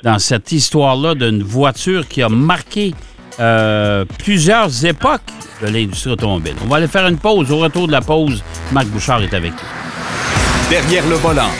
dans 0.03 0.19
cette 0.19 0.51
histoire-là 0.53 1.15
d'une 1.15 1.43
voiture 1.43 2.09
qui 2.09 2.23
a 2.23 2.29
marqué 2.29 2.93
euh, 3.39 4.05
plusieurs 4.25 4.85
époques 4.85 5.21
de 5.63 5.67
l'industrie 5.69 6.11
automobile. 6.13 6.55
On 6.65 6.69
va 6.69 6.77
aller 6.79 6.89
faire 6.89 7.07
une 7.07 7.19
pause. 7.19 7.53
Au 7.53 7.59
retour 7.59 7.87
de 7.87 7.93
la 7.93 8.01
pause, 8.01 8.43
Marc 8.73 8.87
Bouchard 8.87 9.23
est 9.23 9.35
avec 9.35 9.53
nous. 9.53 10.71
Derrière 10.71 11.07
le 11.09 11.15
volant. 11.17 11.51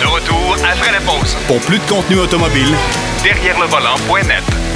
De 0.00 0.06
retour 0.06 0.56
après 0.70 0.92
la 0.92 1.00
pause. 1.00 1.34
Pour 1.46 1.60
plus 1.60 1.78
de 1.78 1.84
contenu 1.88 2.16
automobile, 2.18 2.68
Derrière 3.22 3.58
le 3.60 3.66
volant.net. 3.66 4.71